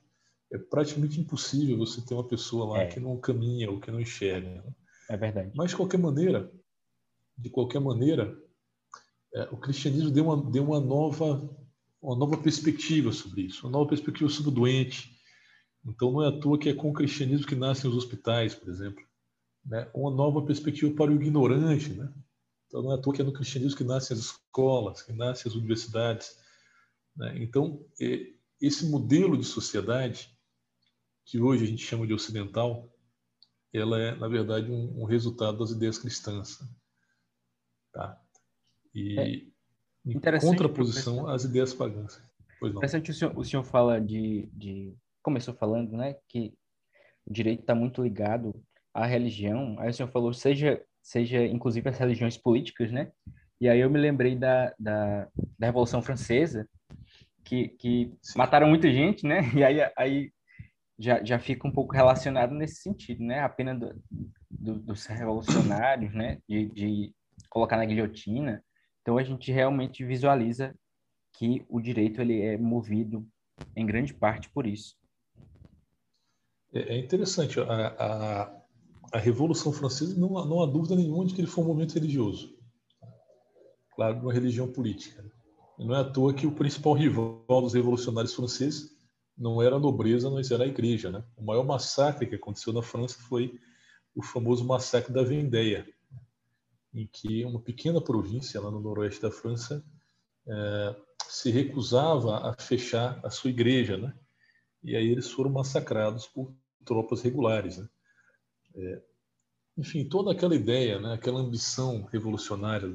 é 0.52 0.58
praticamente 0.58 1.20
impossível 1.20 1.78
você 1.78 2.02
ter 2.02 2.14
uma 2.14 2.28
pessoa 2.28 2.74
lá 2.74 2.82
é. 2.82 2.88
que 2.88 3.00
não 3.00 3.18
caminha 3.18 3.72
ou 3.72 3.80
que 3.80 3.90
não 3.90 4.00
enxerga. 4.00 4.50
Né? 4.50 4.64
É 5.10 5.18
verdade. 5.18 5.52
Mas 5.56 5.72
de 5.72 5.78
qualquer 5.78 5.98
maneira, 5.98 6.52
de 7.38 7.50
qualquer 7.50 7.80
maneira, 7.80 8.38
é, 9.34 9.44
o 9.52 9.58
cristianismo 9.58 10.12
deu 10.12 10.26
uma, 10.26 10.52
deu 10.52 10.64
uma 10.64 10.80
nova 10.80 11.50
uma 12.02 12.16
nova 12.16 12.38
perspectiva 12.38 13.12
sobre 13.12 13.44
isso, 13.44 13.66
uma 13.66 13.72
nova 13.72 13.90
perspectiva 13.90 14.30
sobre 14.30 14.52
o 14.52 14.56
doente. 14.56 15.16
Então 15.86 16.12
não 16.12 16.24
é 16.24 16.30
à 16.30 16.40
toa 16.40 16.58
que 16.58 16.70
é 16.70 16.74
com 16.74 16.90
o 16.90 16.94
cristianismo 16.94 17.48
que 17.48 17.56
nascem 17.56 17.90
os 17.90 17.96
hospitais, 17.96 18.56
por 18.56 18.70
exemplo, 18.70 19.04
né? 19.66 19.90
Uma 19.94 20.12
nova 20.12 20.44
perspectiva 20.44 20.94
para 20.96 21.12
o 21.12 21.16
ignorante, 21.16 21.94
né? 21.94 22.12
Então 22.68 22.82
não 22.82 22.92
é 22.92 22.96
à 22.96 22.98
toa 22.98 23.14
que 23.14 23.22
é 23.22 23.26
no 23.26 23.34
cristianismo 23.34 23.78
que 23.78 23.84
nascem 23.84 24.16
as 24.16 24.24
escolas, 24.24 25.02
que 25.02 25.14
nascem 25.14 25.50
as 25.50 25.56
universidades. 25.56 26.38
Né? 27.16 27.44
Então 27.44 27.86
esse 28.62 28.86
modelo 28.86 29.36
de 29.36 29.44
sociedade 29.44 30.30
que 31.26 31.40
hoje 31.40 31.64
a 31.64 31.68
gente 31.68 31.84
chama 31.84 32.06
de 32.06 32.14
ocidental, 32.14 32.94
ela 33.74 34.00
é, 34.00 34.16
na 34.16 34.28
verdade, 34.28 34.70
um, 34.72 35.02
um 35.02 35.06
resultado 35.06 35.58
das 35.58 35.72
ideias 35.72 35.98
cristãs. 35.98 36.60
Tá? 37.92 38.22
E 38.94 39.20
é. 39.20 39.51
Em 40.06 40.20
contraposição 40.20 41.28
às 41.28 41.44
ideias 41.44 41.74
pagãs. 41.74 42.22
Pois 42.60 42.74
não. 42.74 42.80
Interessante 42.80 43.12
o 43.12 43.14
senhor, 43.14 43.38
o 43.38 43.44
senhor 43.44 43.64
fala 43.64 44.00
de, 44.00 44.50
de... 44.54 44.94
Começou 45.22 45.54
falando, 45.54 45.96
né, 45.96 46.16
que 46.28 46.54
o 47.26 47.34
direito 47.34 47.62
está 47.62 47.76
muito 47.76 48.02
ligado 48.02 48.54
à 48.94 49.06
religião. 49.06 49.76
Aí 49.80 49.90
o 49.90 49.94
senhor 49.94 50.10
falou, 50.10 50.34
seja, 50.34 50.82
seja 51.02 51.46
inclusive 51.46 51.88
as 51.90 51.98
religiões 51.98 52.38
políticas, 52.38 52.92
né? 52.92 53.12
E 53.60 53.70
aí 53.70 53.80
eu 53.80 53.90
me 53.90 54.00
lembrei 54.00 54.36
da, 54.36 54.74
da, 54.80 55.28
da 55.60 55.68
Revolução 55.68 56.02
Francesa, 56.02 56.68
que, 57.44 57.68
que 57.70 58.14
mataram 58.36 58.68
muita 58.68 58.92
gente, 58.92 59.26
né? 59.26 59.42
E 59.56 59.64
aí, 59.64 59.80
aí 59.96 60.32
já, 60.98 61.24
já 61.24 61.40
fica 61.40 61.68
um 61.68 61.72
pouco 61.72 61.94
relacionado 61.94 62.54
nesse 62.54 62.82
sentido, 62.82 63.24
né? 63.24 63.40
A 63.40 63.50
pena 63.50 63.76
do, 63.76 64.02
do, 64.50 64.80
dos 64.80 65.06
revolucionários, 65.06 66.14
né? 66.14 66.40
De, 66.48 66.66
de 66.70 67.16
colocar 67.50 67.78
na 67.78 67.86
guilhotina. 67.86 68.64
Então 69.02 69.18
a 69.18 69.24
gente 69.24 69.52
realmente 69.52 70.06
visualiza 70.06 70.76
que 71.34 71.66
o 71.68 71.82
direito 71.82 72.22
ele 72.22 72.42
é 72.42 72.58
movido 72.58 73.28
em 73.76 73.86
grande 73.86 74.14
parte 74.14 74.50
por 74.50 74.68
isso. 74.68 74.96
É, 76.74 76.96
é 76.96 76.98
interessante. 77.00 77.60
A, 77.60 77.64
a, 77.64 78.62
a 79.14 79.18
Revolução 79.18 79.72
Francesa, 79.72 80.20
não, 80.20 80.30
não 80.46 80.62
há 80.62 80.66
dúvida 80.66 80.96
nenhuma 80.96 81.26
de 81.26 81.34
que 81.34 81.42
ele 81.42 81.48
foi 81.48 81.64
um 81.64 81.68
movimento 81.68 81.94
religioso. 81.94 82.56
Claro, 83.96 84.20
uma 84.20 84.34
religião 84.34 84.72
política. 84.72 85.24
Não 85.78 85.96
é 85.96 86.00
à 86.00 86.04
toa 86.04 86.34
que 86.34 86.46
o 86.46 86.52
principal 86.52 86.94
rival 86.94 87.44
dos 87.48 87.74
revolucionários 87.74 88.34
franceses 88.34 88.92
não 89.38 89.62
era 89.62 89.76
a 89.76 89.80
nobreza, 89.80 90.30
mas 90.30 90.52
era 90.52 90.64
a 90.64 90.68
igreja. 90.68 91.12
Né? 91.12 91.24
O 91.36 91.44
maior 91.44 91.64
massacre 91.64 92.28
que 92.28 92.36
aconteceu 92.36 92.72
na 92.72 92.84
França 92.84 93.18
foi 93.28 93.60
o 94.16 94.22
famoso 94.22 94.64
massacre 94.66 95.12
da 95.12 95.24
Vendéia, 95.24 95.88
em 96.94 97.08
que 97.08 97.46
uma 97.46 97.62
pequena 97.62 98.02
província 98.02 98.60
lá 98.60 98.70
no 98.70 98.82
noroeste 98.82 99.22
da 99.22 99.32
França 99.32 99.84
é, 100.48 100.96
se 101.28 101.50
recusava 101.50 102.50
a 102.50 102.56
fechar 102.62 103.20
a 103.24 103.30
sua 103.30 103.50
igreja, 103.50 103.98
né? 103.98 104.14
E 104.84 104.96
aí 104.96 105.08
eles 105.08 105.30
foram 105.30 105.52
massacrados 105.52 106.28
por 106.28 106.54
tropas 106.84 107.22
regulares, 107.22 107.78
né? 107.78 107.88
É, 108.76 109.02
enfim, 109.78 110.08
toda 110.08 110.32
aquela 110.32 110.56
ideia, 110.56 111.00
né? 111.00 111.14
Aquela 111.14 111.40
ambição 111.40 112.04
revolucionária 112.06 112.90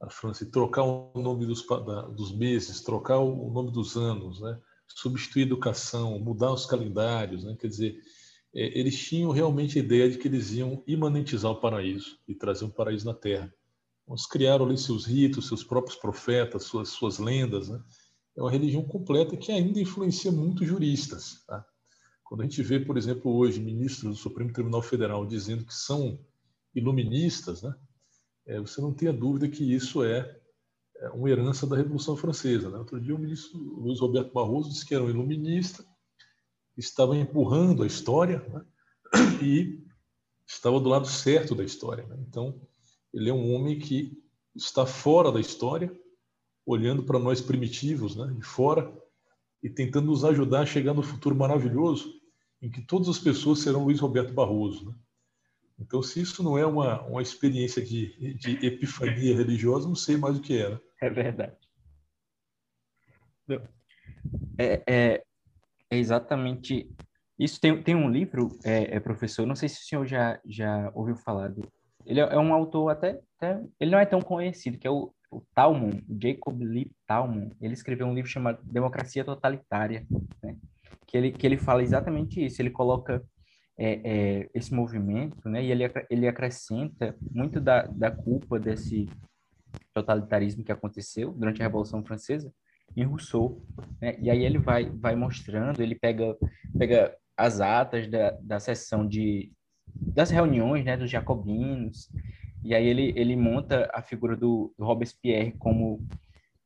da 0.00 0.10
França, 0.10 0.44
de 0.44 0.50
trocar 0.50 0.84
o 0.84 1.12
nome 1.16 1.46
dos, 1.46 1.66
da, 1.66 2.02
dos 2.02 2.32
meses, 2.32 2.82
trocar 2.82 3.18
o 3.18 3.50
nome 3.50 3.72
dos 3.72 3.96
anos, 3.96 4.40
né? 4.40 4.60
Substituir 4.86 5.42
educação, 5.42 6.18
mudar 6.18 6.52
os 6.52 6.66
calendários, 6.66 7.44
né? 7.44 7.56
Quer 7.58 7.68
dizer, 7.68 8.00
eles 8.52 8.98
tinham 8.98 9.30
realmente 9.30 9.78
a 9.78 9.82
ideia 9.82 10.10
de 10.10 10.18
que 10.18 10.28
eles 10.28 10.52
iam 10.52 10.82
imanentizar 10.86 11.50
o 11.50 11.60
paraíso 11.60 12.18
e 12.26 12.34
trazer 12.34 12.64
um 12.64 12.70
paraíso 12.70 13.06
na 13.06 13.14
Terra. 13.14 13.52
Eles 14.08 14.26
criaram 14.26 14.64
ali 14.64 14.78
seus 14.78 15.04
ritos, 15.04 15.48
seus 15.48 15.62
próprios 15.62 15.96
profetas, 15.96 16.64
suas, 16.64 16.88
suas 16.88 17.18
lendas. 17.18 17.68
Né? 17.68 17.82
É 18.36 18.40
uma 18.42 18.50
religião 18.50 18.82
completa 18.82 19.36
que 19.36 19.52
ainda 19.52 19.80
influencia 19.80 20.32
muito 20.32 20.64
juristas. 20.64 21.44
Tá? 21.46 21.64
Quando 22.24 22.40
a 22.40 22.44
gente 22.44 22.62
vê, 22.62 22.80
por 22.80 22.96
exemplo, 22.96 23.34
hoje 23.34 23.60
ministros 23.60 24.16
do 24.16 24.20
Supremo 24.20 24.52
Tribunal 24.52 24.82
Federal 24.82 25.26
dizendo 25.26 25.64
que 25.64 25.74
são 25.74 26.18
iluministas, 26.74 27.62
né? 27.62 27.74
É, 28.46 28.58
você 28.58 28.80
não 28.80 28.94
tenha 28.94 29.12
dúvida 29.12 29.46
que 29.46 29.62
isso 29.62 30.02
é, 30.02 30.40
é 30.96 31.10
uma 31.10 31.28
herança 31.28 31.66
da 31.66 31.76
Revolução 31.76 32.16
Francesa. 32.16 32.70
Né? 32.70 32.78
Outro 32.78 32.98
dia 32.98 33.14
o 33.14 33.18
ministro 33.18 33.58
Luiz 33.58 34.00
Roberto 34.00 34.32
Barroso 34.32 34.70
disse 34.70 34.86
que 34.86 34.94
era 34.94 35.04
um 35.04 35.10
iluminista, 35.10 35.84
estava 36.78 37.16
empurrando 37.16 37.82
a 37.82 37.86
história 37.86 38.38
né? 38.48 38.64
e 39.42 39.84
estava 40.46 40.80
do 40.80 40.88
lado 40.88 41.06
certo 41.06 41.54
da 41.54 41.64
história. 41.64 42.06
Né? 42.06 42.16
Então, 42.28 42.60
ele 43.12 43.28
é 43.28 43.32
um 43.32 43.54
homem 43.54 43.78
que 43.78 44.16
está 44.54 44.86
fora 44.86 45.30
da 45.30 45.40
história, 45.40 45.92
olhando 46.64 47.02
para 47.02 47.18
nós 47.18 47.40
primitivos, 47.40 48.14
né, 48.14 48.26
de 48.34 48.42
fora, 48.42 48.92
e 49.62 49.70
tentando 49.70 50.06
nos 50.06 50.24
ajudar 50.24 50.60
a 50.60 50.66
chegar 50.66 50.94
no 50.94 51.02
futuro 51.02 51.34
maravilhoso, 51.34 52.20
em 52.60 52.70
que 52.70 52.82
todas 52.82 53.08
as 53.08 53.18
pessoas 53.18 53.60
serão 53.60 53.84
Luiz 53.84 54.00
Roberto 54.00 54.32
Barroso. 54.32 54.90
Né? 54.90 54.94
Então, 55.78 56.02
se 56.02 56.20
isso 56.20 56.42
não 56.42 56.58
é 56.58 56.66
uma, 56.66 57.02
uma 57.02 57.22
experiência 57.22 57.82
de, 57.82 58.34
de 58.34 58.66
epifania 58.66 59.34
religiosa, 59.34 59.86
não 59.86 59.94
sei 59.94 60.16
mais 60.16 60.36
o 60.36 60.40
que 60.40 60.58
era. 60.58 60.80
É 61.00 61.08
verdade. 61.08 61.56
É, 64.58 64.82
é, 64.86 65.24
é 65.90 65.96
exatamente 65.96 66.88
isso. 67.38 67.60
Tem, 67.60 67.82
tem 67.82 67.94
um 67.94 68.10
livro, 68.10 68.48
é, 68.64 68.96
é, 68.96 69.00
professor, 69.00 69.46
não 69.46 69.54
sei 69.54 69.68
se 69.68 69.80
o 69.80 69.84
senhor 69.84 70.06
já, 70.06 70.40
já 70.44 70.90
ouviu 70.94 71.16
falar 71.16 71.48
do 71.48 71.68
ele 72.08 72.20
é, 72.20 72.22
é 72.22 72.38
um 72.38 72.54
autor 72.54 72.88
até, 72.88 73.20
até, 73.36 73.62
Ele 73.78 73.90
não 73.90 73.98
é 73.98 74.06
tão 74.06 74.20
conhecido, 74.20 74.78
que 74.78 74.86
é 74.86 74.90
o, 74.90 75.12
o 75.30 75.42
Talmon, 75.54 76.00
Jacob 76.08 76.58
Lee 76.62 76.90
Talmon. 77.06 77.50
Ele 77.60 77.74
escreveu 77.74 78.06
um 78.06 78.14
livro 78.14 78.30
chamado 78.30 78.60
Democracia 78.64 79.24
Totalitária, 79.24 80.06
né? 80.42 80.56
que, 81.06 81.16
ele, 81.16 81.32
que 81.32 81.46
ele 81.46 81.58
fala 81.58 81.82
exatamente 81.82 82.42
isso. 82.42 82.62
Ele 82.62 82.70
coloca 82.70 83.22
é, 83.78 84.00
é, 84.04 84.50
esse 84.54 84.72
movimento, 84.72 85.48
né? 85.50 85.62
E 85.62 85.70
ele, 85.70 85.84
ele 86.08 86.26
acrescenta 86.26 87.14
muito 87.30 87.60
da, 87.60 87.82
da 87.82 88.10
culpa 88.10 88.58
desse 88.58 89.06
totalitarismo 89.92 90.64
que 90.64 90.72
aconteceu 90.72 91.32
durante 91.32 91.60
a 91.60 91.66
Revolução 91.66 92.02
Francesa 92.02 92.50
em 92.96 93.04
Rousseau, 93.04 93.62
né? 94.00 94.16
E 94.20 94.30
aí 94.30 94.44
ele 94.44 94.58
vai, 94.58 94.90
vai 94.90 95.14
mostrando, 95.14 95.80
ele 95.80 95.94
pega, 95.94 96.36
pega 96.76 97.16
as 97.36 97.60
atas 97.60 98.08
da, 98.08 98.30
da 98.42 98.60
sessão 98.60 99.06
de 99.06 99.52
das 100.00 100.30
reuniões, 100.30 100.84
né, 100.84 100.96
dos 100.96 101.10
jacobinos, 101.10 102.10
e 102.62 102.74
aí 102.74 102.86
ele, 102.86 103.12
ele 103.16 103.36
monta 103.36 103.88
a 103.92 104.02
figura 104.02 104.36
do, 104.36 104.74
do 104.76 104.84
Robespierre 104.84 105.52
como 105.58 106.06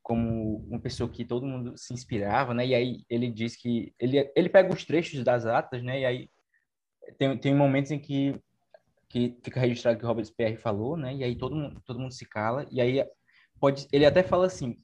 como 0.02 0.56
uma 0.68 0.80
pessoa 0.80 1.08
que 1.08 1.24
todo 1.24 1.46
mundo 1.46 1.74
se 1.76 1.94
inspirava, 1.94 2.52
né? 2.52 2.66
E 2.66 2.74
aí 2.74 3.04
ele 3.08 3.30
diz 3.30 3.54
que 3.54 3.94
ele 4.00 4.30
ele 4.34 4.48
pega 4.48 4.72
os 4.74 4.84
trechos 4.84 5.22
das 5.22 5.46
atas, 5.46 5.82
né? 5.82 6.00
E 6.00 6.04
aí 6.04 6.30
tem, 7.18 7.38
tem 7.38 7.54
momentos 7.54 7.92
em 7.92 7.98
que 7.98 8.34
que 9.08 9.36
fica 9.42 9.60
registrado 9.60 9.98
que 9.98 10.06
Robespierre 10.06 10.56
falou, 10.56 10.96
né? 10.96 11.14
E 11.14 11.22
aí 11.22 11.36
todo 11.36 11.54
mundo 11.54 11.80
todo 11.84 12.00
mundo 12.00 12.12
se 12.12 12.26
cala 12.26 12.66
e 12.70 12.80
aí 12.80 13.06
pode 13.60 13.86
ele 13.92 14.04
até 14.04 14.22
fala 14.24 14.46
assim, 14.46 14.76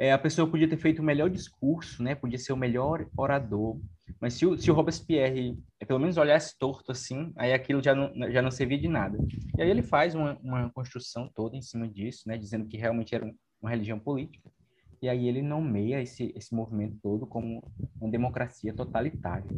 é, 0.00 0.12
a 0.12 0.18
pessoa 0.18 0.50
podia 0.50 0.66
ter 0.66 0.78
feito 0.78 1.00
o 1.00 1.04
melhor 1.04 1.28
discurso, 1.28 2.02
né? 2.02 2.14
Podia 2.14 2.38
ser 2.38 2.54
o 2.54 2.56
melhor 2.56 3.06
orador, 3.14 3.78
mas 4.18 4.32
se 4.32 4.46
o, 4.46 4.56
se 4.56 4.70
o 4.70 4.74
Robespierre 4.74 5.58
é, 5.78 5.84
pelo 5.84 6.00
menos 6.00 6.16
olhasse 6.16 6.58
torto 6.58 6.90
assim, 6.90 7.30
aí 7.36 7.52
aquilo 7.52 7.82
já 7.82 7.94
não, 7.94 8.10
já 8.32 8.40
não 8.40 8.50
servia 8.50 8.78
de 8.78 8.88
nada. 8.88 9.18
E 9.58 9.60
aí 9.60 9.68
ele 9.68 9.82
faz 9.82 10.14
uma, 10.14 10.38
uma 10.42 10.70
construção 10.70 11.30
toda 11.34 11.54
em 11.54 11.60
cima 11.60 11.86
disso, 11.86 12.22
né? 12.26 12.38
Dizendo 12.38 12.66
que 12.66 12.78
realmente 12.78 13.14
era 13.14 13.30
uma 13.60 13.70
religião 13.70 14.00
política. 14.00 14.50
E 15.02 15.08
aí 15.08 15.28
ele 15.28 15.42
nomeia 15.42 16.00
esse, 16.00 16.32
esse 16.34 16.54
movimento 16.54 16.96
todo 17.02 17.26
como 17.26 17.62
uma 18.00 18.10
democracia 18.10 18.72
totalitária. 18.72 19.50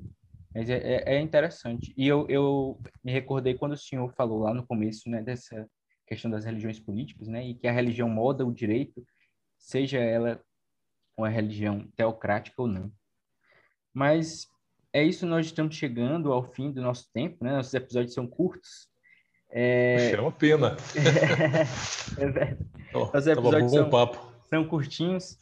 Mas 0.53 0.69
é, 0.69 0.79
é, 0.79 1.15
é 1.15 1.21
interessante. 1.21 1.95
E 1.97 2.05
eu, 2.05 2.27
eu 2.29 2.81
me 3.05 3.13
recordei 3.13 3.55
quando 3.55 3.73
o 3.73 3.79
senhor 3.79 4.13
falou 4.17 4.41
lá 4.41 4.53
no 4.53 4.67
começo, 4.67 5.09
né? 5.09 5.23
Dessa 5.23 5.69
questão 6.05 6.29
das 6.29 6.45
religiões 6.45 6.81
políticas, 6.81 7.29
né? 7.29 7.47
E 7.47 7.55
que 7.55 7.69
a 7.69 7.73
religião 7.73 8.09
moda 8.09 8.45
o 8.45 8.53
direito 8.53 9.05
seja 9.63 9.99
ela 9.99 10.43
uma 11.17 11.29
religião 11.29 11.87
teocrática 11.97 12.61
ou 12.61 12.69
não. 12.69 12.93
Mas 13.95 14.47
é 14.93 15.03
isso, 15.03 15.25
nós 15.25 15.47
estamos 15.47 15.77
chegando 15.77 16.33
ao 16.33 16.43
fim 16.43 16.71
do 16.71 16.83
nosso 16.83 17.11
tempo, 17.13 17.43
né? 17.43 17.53
Nossos 17.53 17.73
episódios 17.73 18.13
são 18.13 18.27
curtos. 18.27 18.89
É, 19.51 20.11
é 20.13 20.21
uma 20.21 20.33
pena. 20.33 20.77
é, 22.19 22.31
verdade. 22.31 22.59
Oh, 22.93 23.17
Os 23.17 23.27
episódios 23.27 23.71
são, 23.71 23.89
papo. 23.89 24.33
são 24.49 24.67
curtinhos, 24.67 25.39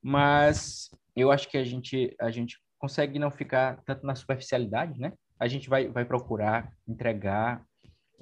mas 0.00 0.90
eu 1.16 1.30
acho 1.32 1.48
que 1.48 1.56
a 1.56 1.64
gente, 1.64 2.14
a 2.20 2.30
gente 2.30 2.58
consegue 2.78 3.18
não 3.18 3.30
ficar 3.30 3.80
tanto 3.84 4.04
na 4.04 4.14
superficialidade, 4.14 5.00
né? 5.00 5.12
A 5.38 5.48
gente 5.48 5.68
vai, 5.68 5.88
vai 5.88 6.04
procurar 6.04 6.72
entregar 6.86 7.64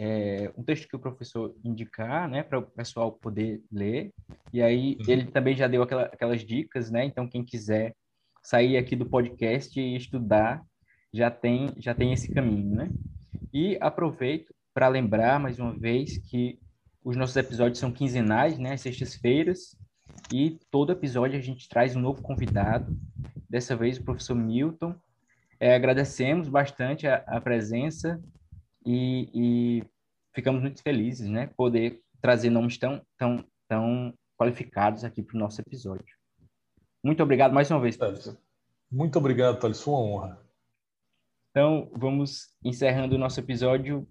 é, 0.03 0.51
um 0.57 0.63
texto 0.63 0.89
que 0.89 0.97
o 0.97 0.99
professor 0.99 1.55
indicar, 1.63 2.27
né, 2.27 2.43
para 2.43 2.59
o 2.59 2.63
pessoal 2.63 3.13
poder 3.13 3.63
ler. 3.71 4.11
E 4.51 4.63
aí 4.63 4.97
uhum. 4.99 5.05
ele 5.07 5.27
também 5.27 5.55
já 5.55 5.69
deu 5.69 5.83
aquela, 5.83 6.05
aquelas 6.05 6.43
dicas, 6.43 6.91
né? 6.91 7.05
Então 7.05 7.29
quem 7.29 7.45
quiser 7.45 7.95
sair 8.43 8.79
aqui 8.79 8.97
do 8.97 9.05
podcast 9.05 9.79
e 9.79 9.95
estudar 9.95 10.63
já 11.13 11.31
tem 11.31 11.75
já 11.77 11.95
tem 11.95 12.15
esse 12.15 12.33
caminho, 12.33 12.75
né? 12.75 12.89
E 13.53 13.77
aproveito 13.79 14.55
para 14.73 14.89
lembrar 14.89 15.39
mais 15.39 15.59
uma 15.59 15.79
vez 15.79 16.17
que 16.17 16.59
os 17.05 17.15
nossos 17.15 17.37
episódios 17.37 17.79
são 17.79 17.93
quinzenais, 17.93 18.59
né, 18.59 18.79
sextas-feiras, 18.79 19.77
e 20.33 20.59
todo 20.71 20.93
episódio 20.93 21.39
a 21.39 21.43
gente 21.43 21.69
traz 21.69 21.95
um 21.95 22.01
novo 22.01 22.23
convidado. 22.23 22.97
Dessa 23.49 23.77
vez 23.77 23.99
o 23.99 24.05
professor 24.05 24.35
Milton. 24.35 24.95
É, 25.59 25.75
agradecemos 25.75 26.49
bastante 26.49 27.07
a, 27.07 27.17
a 27.27 27.39
presença 27.39 28.19
e, 28.85 29.31
e, 29.35 29.85
ficamos 30.35 30.63
muito 30.63 30.83
felizes, 30.83 31.29
né? 31.29 31.49
Poder 31.57 32.01
trazer 32.21 32.51
nomes 32.51 32.79
tão, 32.79 33.03
tão, 33.17 33.45
tão 33.69 34.15
qualificados 34.39 35.05
aqui 35.05 35.23
para 35.23 35.37
o 35.37 35.41
nosso 35.41 35.61
episódio. 35.61 36.17
Muito 37.03 37.23
obrigado 37.23 37.53
mais 37.53 37.71
uma 37.71 37.81
vez. 37.81 37.97
Professor. 37.97 38.39
Muito 38.91 39.19
obrigado, 39.19 39.59
Thales. 39.59 39.81
Foi 39.81 39.95
uma 39.95 40.03
honra. 40.03 40.47
Então, 41.51 41.91
vamos 41.95 42.55
encerrando 42.65 43.17
o 43.17 43.19
nosso 43.19 43.41
episódio 43.41 44.07